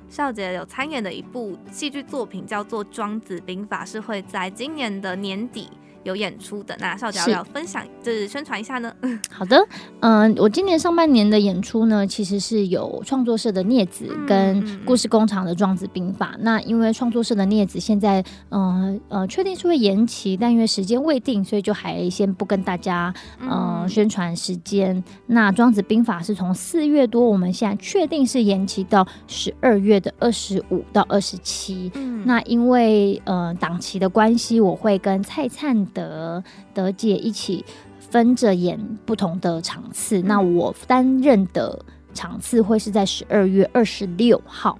[0.08, 5.68] 少杰有参演的一部戏剧作品，叫做《庄子兵法》，是会在今年的年底。
[6.04, 8.92] 有演出的那少佳要分享，就是宣传一下呢。
[9.30, 9.56] 好的，
[10.00, 16.34] 嗯，我今年上半年的演出呢，其实是有创作社的镊子跟故事工厂的庄子兵法。
[16.40, 25.02] 那因为创作社的镊子现在，嗯呃，确定是会延期，但因为时间未定，所以就还先不跟大家嗯宣传时间。
[25.26, 31.90] 那庄子兵法是从四月多，我们现在确定是延期到十二月的二十五到二十七。
[31.94, 35.86] 嗯，那因为呃档期的关系，我会跟蔡灿。
[35.92, 36.42] 德
[36.74, 37.64] 德姐一起
[37.98, 41.78] 分着演不同的场次，那我担任的
[42.12, 44.78] 场次会是在十二月二十六号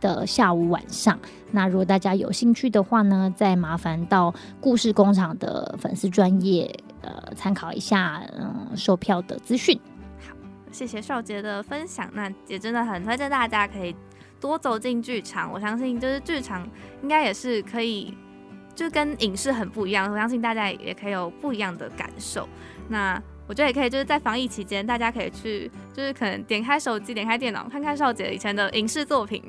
[0.00, 1.18] 的下午晚上。
[1.52, 9.78] 那如果大家有兴趣的话呢，再麻烦到故事工厂的粉丝专业呃参考一下嗯售票的资讯。
[10.26, 10.34] 好，
[10.72, 13.94] 谢谢少杰的分享，那也真的很推荐大家可以
[14.40, 15.52] 多走进剧场。
[15.52, 16.68] 我相信就是剧场
[17.02, 18.12] 应该也是可以。
[18.74, 22.48] 就跟影视很不一样，我相信大家也可以有不一样的感受。
[22.88, 29.42] 那我觉得也可以，就是在防疫期间，大家可以去，就是可能点开手机、点开电脑，看看少姐以前的影视作品，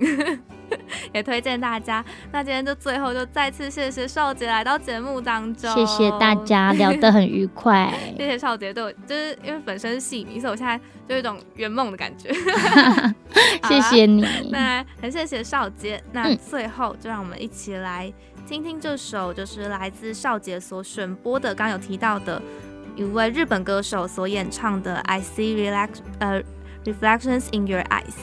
[1.13, 2.03] 也推荐大家。
[2.31, 7.93] 那今天就最后就再次谢谢少姐来到节目当中，谢谢大家聊得很愉快。
[8.17, 12.33] 谢谢少姐对我，就是因为本身是戏迷，所以我现在就有一种圆梦的感觉。
[13.69, 16.03] 谢谢你，那很谢谢少杰。
[16.11, 18.11] 那最后就让我们一起来。
[18.47, 22.41] 听听这首，就是来自少杰所选播的，刚有提到的
[22.95, 25.55] 一位日本歌手所演唱的《I See
[26.83, 28.15] Reflections in Your Eyes。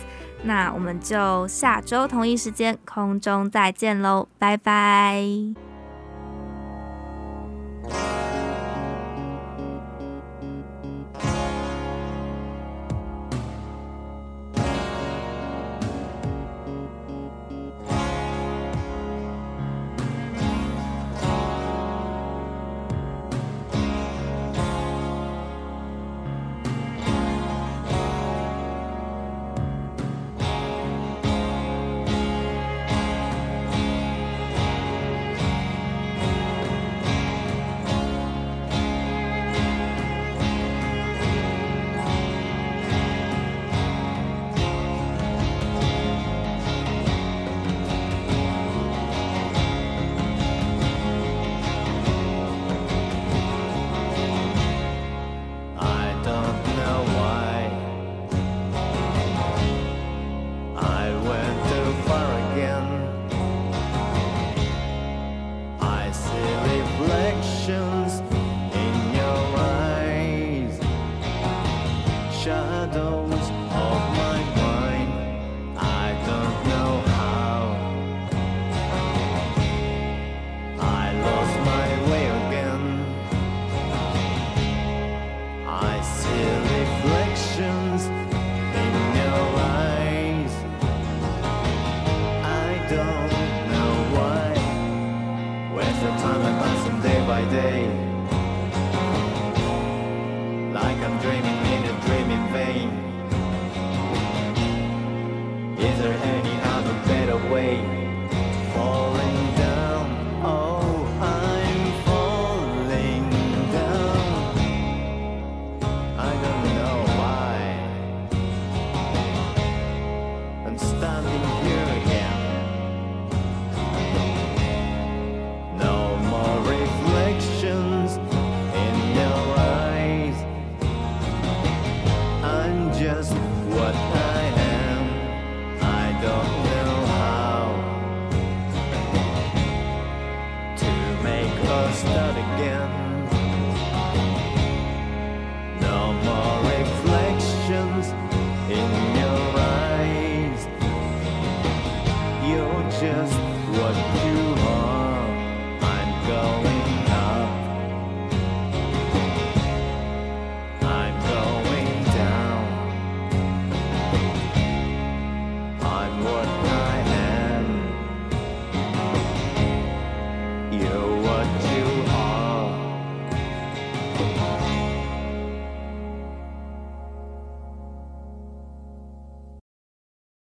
[0.43, 5.25] 那我们就下周同一时间空中再见喽，拜拜。